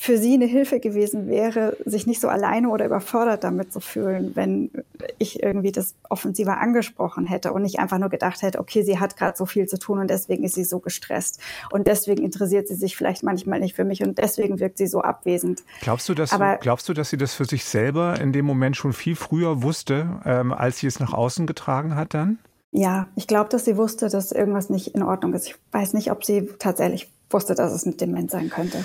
für 0.00 0.16
sie 0.16 0.34
eine 0.34 0.46
Hilfe 0.46 0.78
gewesen 0.78 1.26
wäre, 1.26 1.76
sich 1.84 2.06
nicht 2.06 2.20
so 2.20 2.28
alleine 2.28 2.68
oder 2.68 2.86
überfordert 2.86 3.42
damit 3.42 3.72
zu 3.72 3.80
fühlen, 3.80 4.30
wenn 4.36 4.70
ich 5.18 5.42
irgendwie 5.42 5.72
das 5.72 5.96
offensiver 6.08 6.60
angesprochen 6.60 7.26
hätte 7.26 7.52
und 7.52 7.62
nicht 7.62 7.80
einfach 7.80 7.98
nur 7.98 8.08
gedacht 8.08 8.42
hätte, 8.42 8.60
okay, 8.60 8.84
sie 8.84 9.00
hat 9.00 9.16
gerade 9.16 9.36
so 9.36 9.44
viel 9.44 9.66
zu 9.66 9.76
tun 9.76 9.98
und 9.98 10.08
deswegen 10.08 10.44
ist 10.44 10.54
sie 10.54 10.62
so 10.62 10.78
gestresst 10.78 11.40
und 11.72 11.88
deswegen 11.88 12.22
interessiert 12.22 12.68
sie 12.68 12.76
sich 12.76 12.96
vielleicht 12.96 13.24
manchmal 13.24 13.58
nicht 13.58 13.74
für 13.74 13.84
mich 13.84 14.00
und 14.04 14.18
deswegen 14.18 14.60
wirkt 14.60 14.78
sie 14.78 14.86
so 14.86 15.00
abwesend. 15.00 15.64
Glaubst 15.80 16.08
du, 16.08 16.14
dass, 16.14 16.32
Aber, 16.32 16.58
glaubst 16.58 16.88
du, 16.88 16.94
dass 16.94 17.10
sie 17.10 17.16
das 17.16 17.34
für 17.34 17.44
sich 17.44 17.64
selber 17.64 18.20
in 18.20 18.32
dem 18.32 18.44
Moment 18.44 18.76
schon 18.76 18.92
viel 18.92 19.16
früher 19.16 19.64
wusste, 19.64 20.20
ähm, 20.24 20.52
als 20.52 20.78
sie 20.78 20.86
es 20.86 21.00
nach 21.00 21.12
außen 21.12 21.44
getragen 21.48 21.96
hat 21.96 22.14
dann? 22.14 22.38
Ja, 22.70 23.08
ich 23.16 23.26
glaube, 23.26 23.50
dass 23.50 23.64
sie 23.64 23.76
wusste, 23.76 24.08
dass 24.08 24.30
irgendwas 24.30 24.70
nicht 24.70 24.94
in 24.94 25.02
Ordnung 25.02 25.34
ist. 25.34 25.48
Ich 25.48 25.56
weiß 25.72 25.94
nicht, 25.94 26.12
ob 26.12 26.24
sie 26.24 26.48
tatsächlich 26.60 27.10
wusste, 27.30 27.54
dass 27.54 27.72
es 27.72 27.84
eine 27.84 27.94
Demenz 27.94 28.32
sein 28.32 28.50
könnte. 28.50 28.84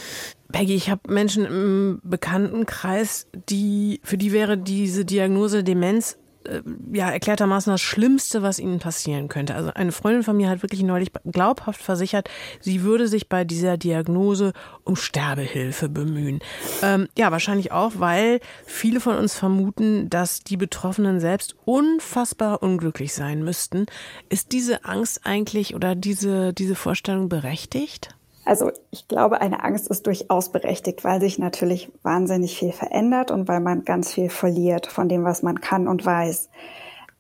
Peggy, 0.52 0.76
ich 0.76 0.90
habe 0.90 1.12
Menschen 1.12 1.46
im 1.46 2.00
Bekanntenkreis, 2.04 3.28
die 3.50 4.00
für 4.04 4.18
die 4.18 4.32
wäre 4.32 4.58
diese 4.58 5.06
Diagnose 5.06 5.64
Demenz 5.64 6.18
äh, 6.46 6.62
ja 6.92 7.10
erklärtermaßen 7.10 7.72
das 7.72 7.82
Schlimmste, 7.82 8.42
was 8.42 8.60
ihnen 8.60 8.80
passieren 8.80 9.30
könnte. 9.30 9.56
Also 9.56 9.72
eine 9.74 9.92
Freundin 9.92 10.24
von 10.24 10.38
mir 10.38 10.50
hat 10.50 10.62
wirklich 10.62 10.84
neulich 10.84 11.12
glaubhaft 11.26 11.82
versichert, 11.82 12.30
sie 12.60 12.84
würde 12.84 13.08
sich 13.08 13.30
bei 13.30 13.44
dieser 13.44 13.78
Diagnose 13.78 14.54
um 14.84 14.96
Sterbehilfe 14.96 15.90
bemühen. 15.90 16.40
Ähm, 16.82 17.08
ja, 17.18 17.32
wahrscheinlich 17.32 17.72
auch, 17.72 17.94
weil 17.98 18.40
viele 18.66 19.00
von 19.00 19.18
uns 19.18 19.36
vermuten, 19.36 20.10
dass 20.10 20.44
die 20.44 20.58
Betroffenen 20.58 21.20
selbst 21.20 21.56
unfassbar 21.66 22.62
unglücklich 22.62 23.14
sein 23.14 23.44
müssten. 23.44 23.86
Ist 24.30 24.52
diese 24.52 24.86
Angst 24.86 25.22
eigentlich 25.24 25.76
oder 25.76 25.96
diese, 25.96 26.54
diese 26.54 26.76
Vorstellung 26.76 27.30
berechtigt? 27.30 28.16
Also 28.46 28.72
ich 28.92 29.08
glaube, 29.08 29.42
eine 29.42 29.64
Angst 29.64 29.88
ist 29.88 30.06
durchaus 30.06 30.52
berechtigt, 30.52 31.04
weil 31.04 31.22
sich 31.22 31.40
natürlich 31.40 31.92
wahnsinnig 32.04 32.58
viel 32.58 32.72
verändert 32.72 33.32
und 33.32 33.48
weil 33.48 33.62
man 33.62 33.86
ganz 33.86 34.14
viel 34.14 34.30
verliert 34.30 34.88
von 34.88 35.08
dem, 35.08 35.24
was 35.24 35.44
man 35.44 35.62
kann 35.62 35.88
und 35.88 36.06
weiß. 36.06 36.50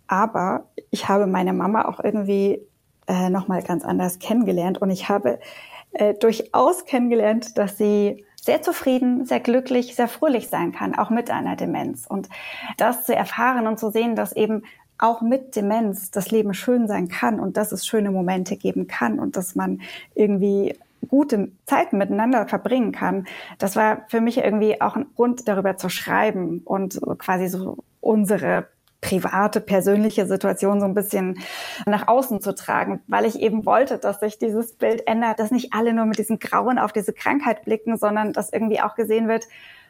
Aber 0.07 0.65
ich 0.91 1.07
habe 1.07 1.27
meine 1.27 1.53
Mama 1.53 1.85
auch 1.85 2.03
irgendwie 2.03 2.61
äh, 3.07 3.29
nochmal 3.29 3.63
ganz 3.63 3.85
anders 3.85 4.19
kennengelernt 4.19 4.81
und 4.81 4.89
ich 4.89 5.07
habe 5.07 5.39
äh, 5.93 6.13
durchaus 6.13 6.85
kennengelernt, 6.85 7.57
dass 7.57 7.77
sie 7.77 8.25
sehr 8.41 8.61
zufrieden, 8.61 9.25
sehr 9.25 9.39
glücklich, 9.39 9.95
sehr 9.95 10.09
fröhlich 10.09 10.49
sein 10.49 10.73
kann, 10.73 10.95
auch 10.95 11.09
mit 11.09 11.31
einer 11.31 11.55
Demenz. 11.55 12.05
Und 12.05 12.27
das 12.77 13.05
zu 13.05 13.15
erfahren 13.15 13.67
und 13.67 13.79
zu 13.79 13.89
sehen, 13.89 14.17
dass 14.17 14.33
eben 14.35 14.63
auch 14.97 15.21
mit 15.21 15.55
Demenz 15.55 16.11
das 16.11 16.29
Leben 16.31 16.53
schön 16.53 16.87
sein 16.87 17.07
kann 17.07 17.39
und 17.39 17.55
dass 17.57 17.71
es 17.71 17.85
schöne 17.85 18.11
Momente 18.11 18.57
geben 18.57 18.87
kann 18.87 19.19
und 19.19 19.37
dass 19.37 19.55
man 19.55 19.81
irgendwie 20.13 20.75
gute 21.07 21.51
Zeiten 21.65 21.97
miteinander 21.97 22.47
verbringen 22.47 22.91
kann, 22.91 23.25
das 23.57 23.75
war 23.75 24.05
für 24.09 24.21
mich 24.21 24.37
irgendwie 24.37 24.81
auch 24.81 24.95
ein 24.95 25.07
Grund, 25.15 25.47
darüber 25.47 25.77
zu 25.77 25.89
schreiben 25.89 26.61
und 26.65 26.99
quasi 27.17 27.47
so 27.47 27.77
unsere 27.99 28.67
private, 29.03 29.59
persönliche 29.61 30.25
Situation 30.25 30.79
so 30.79 30.85
ein 30.85 30.93
bisschen 30.93 31.39
nach 31.85 32.07
außen 32.07 32.41
zu 32.41 32.55
tragen, 32.55 33.01
weil 33.07 33.25
ich 33.25 33.39
eben 33.39 33.65
wollte, 33.65 33.99
dass 33.99 34.21
sich 34.21 34.39
dieses 34.39 34.75
Bild 34.75 35.05
ändert, 35.07 35.39
dass 35.39 35.51
nicht 35.51 35.73
alle 35.73 35.93
nur 35.93 36.05
mit 36.05 36.17
diesem 36.17 36.39
Grauen 36.39 36.79
auf 36.79 36.93
diese 36.93 37.13
Krankheit 37.13 37.65
blicken, 37.65 37.97
sondern 37.97 38.33
dass 38.33 38.51
irgendwie 38.51 38.79
auch 38.79 38.95
gesehen 38.95 39.27
wird, 39.27 39.45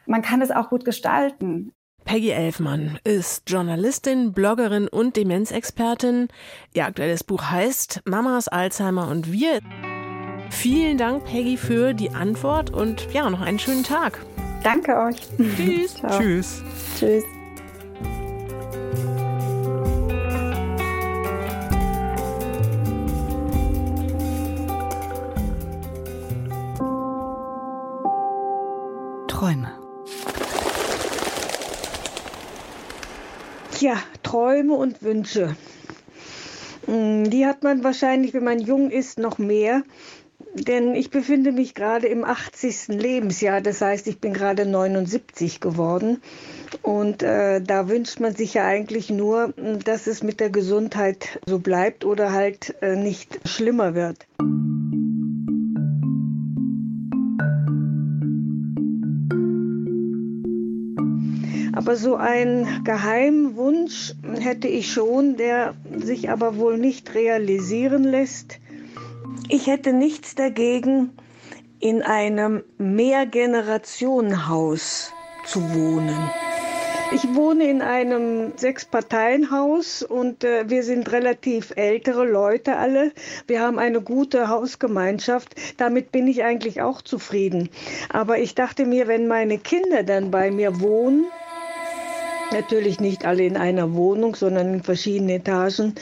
man 0.06 0.20
kann 0.20 0.42
es 0.42 0.50
auch 0.50 0.68
gut 0.68 0.84
gestalten. 0.84 1.72
Peggy 2.04 2.30
Elfmann 2.30 2.98
ist 3.04 3.48
Journalistin, 3.48 4.32
Bloggerin 4.32 4.88
und 4.88 5.16
Demenzexpertin. 5.16 6.28
Ihr 6.74 6.84
aktuelles 6.84 7.24
Buch 7.24 7.50
heißt 7.50 8.02
Mamas 8.04 8.48
Alzheimer 8.48 9.08
und 9.08 9.32
wir. 9.32 9.60
Vielen 10.54 10.96
Dank, 10.96 11.24
Peggy, 11.24 11.56
für 11.56 11.92
die 11.94 12.10
Antwort 12.10 12.70
und 12.70 13.08
ja, 13.12 13.28
noch 13.28 13.40
einen 13.42 13.58
schönen 13.58 13.82
Tag. 13.82 14.18
Danke 14.62 14.96
euch. 14.96 15.16
Tschüss. 15.56 15.94
Tschüss. 16.18 16.62
Tschüss. 16.98 17.24
Träume. 29.28 29.72
Tja, 33.72 33.96
Träume 34.22 34.74
und 34.74 35.02
Wünsche. 35.02 35.56
Hm, 36.86 37.28
Die 37.28 37.44
hat 37.44 37.62
man 37.62 37.84
wahrscheinlich, 37.84 38.32
wenn 38.32 38.44
man 38.44 38.60
jung 38.60 38.90
ist, 38.90 39.18
noch 39.18 39.38
mehr. 39.38 39.82
Denn 40.54 40.94
ich 40.94 41.10
befinde 41.10 41.50
mich 41.50 41.74
gerade 41.74 42.06
im 42.06 42.24
80. 42.24 42.88
Lebensjahr. 42.88 43.60
Das 43.60 43.80
heißt, 43.80 44.06
ich 44.06 44.20
bin 44.20 44.32
gerade 44.32 44.66
79 44.66 45.60
geworden. 45.60 46.22
Und 46.82 47.24
äh, 47.24 47.60
da 47.60 47.88
wünscht 47.88 48.20
man 48.20 48.34
sich 48.34 48.54
ja 48.54 48.64
eigentlich 48.64 49.10
nur, 49.10 49.52
dass 49.84 50.06
es 50.06 50.22
mit 50.22 50.38
der 50.38 50.50
Gesundheit 50.50 51.40
so 51.46 51.58
bleibt 51.58 52.04
oder 52.04 52.32
halt 52.32 52.74
äh, 52.82 52.94
nicht 52.94 53.40
schlimmer 53.48 53.94
wird. 53.94 54.26
Aber 61.76 61.96
so 61.96 62.14
einen 62.14 62.84
geheimen 62.84 63.56
Wunsch 63.56 64.14
hätte 64.38 64.68
ich 64.68 64.92
schon, 64.92 65.36
der 65.36 65.74
sich 65.96 66.30
aber 66.30 66.56
wohl 66.56 66.78
nicht 66.78 67.14
realisieren 67.14 68.04
lässt. 68.04 68.60
Ich 69.48 69.66
hätte 69.66 69.92
nichts 69.92 70.34
dagegen, 70.34 71.10
in 71.80 72.02
einem 72.02 72.62
Mehrgenerationenhaus 72.78 75.12
zu 75.44 75.60
wohnen. 75.74 76.16
Ich 77.12 77.34
wohne 77.34 77.68
in 77.68 77.82
einem 77.82 78.56
Sechs-Parteien-Haus 78.56 80.02
und 80.02 80.42
äh, 80.42 80.68
wir 80.68 80.82
sind 80.82 81.12
relativ 81.12 81.72
ältere 81.76 82.24
Leute 82.24 82.76
alle. 82.76 83.12
Wir 83.46 83.60
haben 83.60 83.78
eine 83.78 84.00
gute 84.00 84.48
Hausgemeinschaft. 84.48 85.54
Damit 85.76 86.10
bin 86.10 86.26
ich 86.26 86.42
eigentlich 86.42 86.82
auch 86.82 87.02
zufrieden. 87.02 87.68
Aber 88.08 88.38
ich 88.38 88.56
dachte 88.56 88.84
mir, 88.86 89.06
wenn 89.06 89.28
meine 89.28 89.58
Kinder 89.58 90.02
dann 90.02 90.32
bei 90.32 90.50
mir 90.50 90.80
wohnen, 90.80 91.26
natürlich 92.50 92.98
nicht 92.98 93.24
alle 93.26 93.44
in 93.44 93.56
einer 93.56 93.94
Wohnung, 93.94 94.34
sondern 94.34 94.74
in 94.74 94.82
verschiedenen 94.82 95.36
Etagen, 95.36 95.94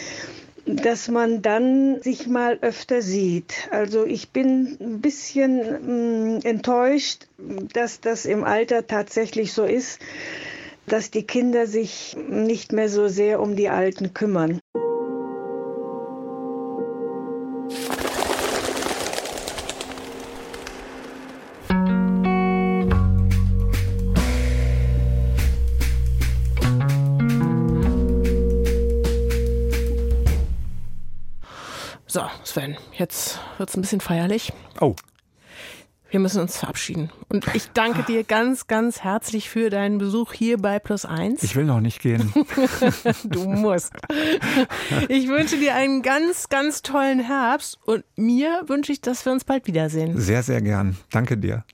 dass 0.67 1.09
man 1.09 1.43
dann 1.43 2.01
sich 2.03 2.27
mal 2.27 2.59
öfter 2.61 3.03
sieht. 3.03 3.69
Also 3.71 4.07
ich 4.07 4.31
bin 4.31 4.77
ein 4.81 5.01
bisschen 5.01 6.37
mh, 6.37 6.41
enttäuscht, 6.45 7.27
dass 7.73 8.01
das 8.01 8.25
im 8.27 8.45
Alter 8.45 8.87
tatsächlich 8.87 9.53
so 9.53 9.65
ist, 9.65 10.01
dass 10.87 11.11
die 11.11 11.25
Kinder 11.25 11.67
sich 11.67 12.17
nicht 12.29 12.73
mehr 12.73 12.89
so 12.89 13.09
sehr 13.09 13.41
um 13.41 13.57
die 13.57 13.69
Alten 13.69 14.15
kümmern. 14.15 14.62
Jetzt 33.03 33.41
wird's 33.59 33.77
ein 33.77 33.81
bisschen 33.81 34.01
feierlich. 34.01 34.53
Oh, 34.81 34.95
Wir 36.13 36.21
müssen 36.21 36.41
uns 36.41 36.57
verabschieden. 36.57 37.11
Und 37.29 37.53
ich 37.53 37.71
danke 37.75 38.05
dir 38.05 38.23
ganz, 38.23 38.69
ganz 38.69 39.01
herzlich 39.03 39.51
für 39.51 39.71
deinen 39.71 39.99
Besuch 39.99 40.33
hier 40.33 40.57
bei 40.57 40.79
Plus 40.79 41.05
Eins. 41.05 41.43
ich 41.43 41.57
will 41.57 41.65
noch 41.65 41.81
nicht 41.81 42.01
gehen. 42.01 42.33
Du 43.25 43.49
musst. 43.49 43.93
Ich 45.09 45.27
wünsche 45.27 45.57
dir 45.57 45.75
einen 45.75 46.03
ganz, 46.03 46.49
ganz 46.49 46.83
tollen 46.83 47.19
Herbst 47.19 47.77
und 47.87 48.05
mir 48.15 48.63
wünsche 48.69 48.93
ich, 48.93 49.01
dass 49.01 49.25
wir 49.27 49.33
uns 49.33 49.43
bald 49.43 49.67
wiedersehen. 49.67 50.17
Sehr, 50.21 50.45
sehr 50.45 50.61
gern. 50.63 50.97
Danke 51.11 51.37
dir. 51.37 51.65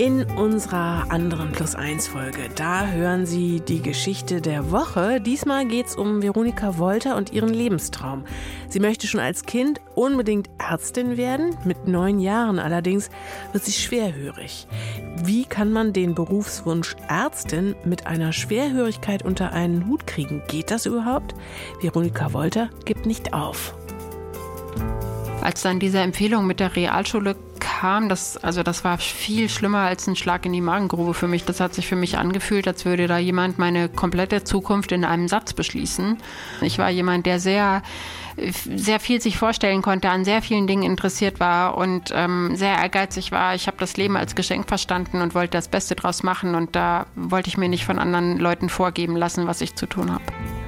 In 0.00 0.24
unserer 0.24 1.10
anderen 1.10 1.52
Plus 1.52 1.74
1 1.74 2.08
Folge, 2.08 2.48
da 2.54 2.86
hören 2.86 3.26
Sie 3.26 3.60
die 3.60 3.82
Geschichte 3.82 4.40
der 4.40 4.70
Woche. 4.70 5.20
Diesmal 5.20 5.66
geht 5.66 5.88
es 5.88 5.94
um 5.94 6.22
Veronika 6.22 6.78
Wolter 6.78 7.18
und 7.18 7.34
ihren 7.34 7.50
Lebenstraum. 7.50 8.24
Sie 8.70 8.80
möchte 8.80 9.06
schon 9.06 9.20
als 9.20 9.42
Kind 9.42 9.82
unbedingt 9.94 10.48
Ärztin 10.56 11.18
werden. 11.18 11.54
Mit 11.66 11.86
neun 11.86 12.18
Jahren 12.18 12.58
allerdings 12.58 13.10
wird 13.52 13.62
sie 13.62 13.72
schwerhörig. 13.72 14.66
Wie 15.22 15.44
kann 15.44 15.70
man 15.70 15.92
den 15.92 16.14
Berufswunsch 16.14 16.96
Ärztin 17.06 17.74
mit 17.84 18.06
einer 18.06 18.32
Schwerhörigkeit 18.32 19.22
unter 19.22 19.52
einen 19.52 19.86
Hut 19.86 20.06
kriegen? 20.06 20.42
Geht 20.48 20.70
das 20.70 20.86
überhaupt? 20.86 21.34
Veronika 21.82 22.32
Wolter 22.32 22.70
gibt 22.86 23.04
nicht 23.04 23.34
auf. 23.34 23.74
Als 25.42 25.62
dann 25.62 25.80
diese 25.80 26.00
Empfehlung 26.00 26.46
mit 26.46 26.60
der 26.60 26.76
Realschule 26.76 27.36
kam, 27.60 28.08
das, 28.08 28.36
also 28.36 28.62
das 28.62 28.84
war 28.84 28.98
viel 28.98 29.48
schlimmer 29.48 29.80
als 29.80 30.06
ein 30.06 30.16
Schlag 30.16 30.44
in 30.44 30.52
die 30.52 30.60
Magengrube 30.60 31.14
für 31.14 31.28
mich. 31.28 31.44
Das 31.44 31.60
hat 31.60 31.74
sich 31.74 31.86
für 31.86 31.96
mich 31.96 32.18
angefühlt, 32.18 32.68
als 32.68 32.84
würde 32.84 33.06
da 33.06 33.18
jemand 33.18 33.58
meine 33.58 33.88
komplette 33.88 34.44
Zukunft 34.44 34.92
in 34.92 35.04
einem 35.04 35.28
Satz 35.28 35.52
beschließen. 35.52 36.18
Ich 36.60 36.78
war 36.78 36.90
jemand, 36.90 37.26
der 37.26 37.40
sehr 37.40 37.82
sehr 38.76 39.00
viel 39.00 39.20
sich 39.20 39.36
vorstellen 39.36 39.82
konnte, 39.82 40.08
an 40.08 40.24
sehr 40.24 40.42
vielen 40.42 40.66
Dingen 40.66 40.82
interessiert 40.82 41.40
war 41.40 41.76
und 41.76 42.12
ähm, 42.14 42.56
sehr 42.56 42.76
ehrgeizig 42.76 43.32
war. 43.32 43.54
Ich 43.54 43.66
habe 43.66 43.76
das 43.78 43.96
Leben 43.96 44.16
als 44.16 44.34
Geschenk 44.34 44.68
verstanden 44.68 45.20
und 45.20 45.34
wollte 45.34 45.52
das 45.52 45.68
Beste 45.68 45.94
draus 45.94 46.22
machen 46.22 46.54
und 46.54 46.74
da 46.76 47.06
wollte 47.16 47.48
ich 47.48 47.58
mir 47.58 47.68
nicht 47.68 47.84
von 47.84 47.98
anderen 47.98 48.38
Leuten 48.38 48.68
vorgeben 48.68 49.16
lassen, 49.16 49.46
was 49.46 49.60
ich 49.60 49.74
zu 49.74 49.86
tun 49.86 50.12
habe. 50.12 50.22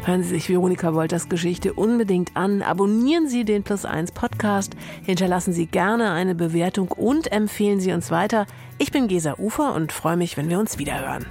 Hören 0.05 0.25
Sie 0.25 0.31
sich 0.31 0.49
Veronika 0.49 0.95
Wolters 0.95 1.29
Geschichte 1.29 1.75
unbedingt 1.75 2.37
an. 2.37 2.63
Abonnieren 2.63 3.29
Sie 3.29 3.45
den 3.45 3.63
Plus 3.63 3.85
1 3.85 4.11
Podcast, 4.11 4.75
hinterlassen 5.05 5.53
Sie 5.53 5.67
gerne 5.67 6.11
eine 6.11 6.35
Bewertung 6.35 6.89
und 6.89 7.31
empfehlen 7.31 7.79
Sie 7.79 7.93
uns 7.93 8.11
weiter. 8.11 8.47
Ich 8.79 8.91
bin 8.91 9.07
Gesa 9.07 9.37
Ufer 9.39 9.75
und 9.77 9.93
freue 9.93 10.17
mich, 10.17 10.37
wenn 10.37 10.49
wir 10.49 10.59
uns 10.59 10.79
wiederhören. 10.79 11.25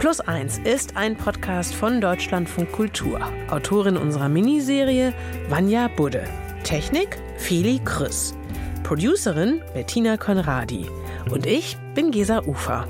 Plus 0.00 0.20
1 0.20 0.58
ist 0.64 0.98
ein 0.98 1.16
Podcast 1.16 1.74
von 1.74 2.02
Deutschlandfunk 2.02 2.72
Kultur. 2.72 3.20
Autorin 3.48 3.96
unserer 3.96 4.28
Miniserie 4.28 5.14
Vanja 5.48 5.88
Budde. 5.88 6.24
Technik 6.62 7.16
Feli 7.38 7.80
Krüss. 7.82 8.34
Producerin 8.82 9.62
Bettina 9.72 10.18
Konradi. 10.18 10.90
Und 11.30 11.46
ich 11.46 11.76
bin 11.94 12.10
Gesa 12.10 12.42
Ufer. 12.46 12.86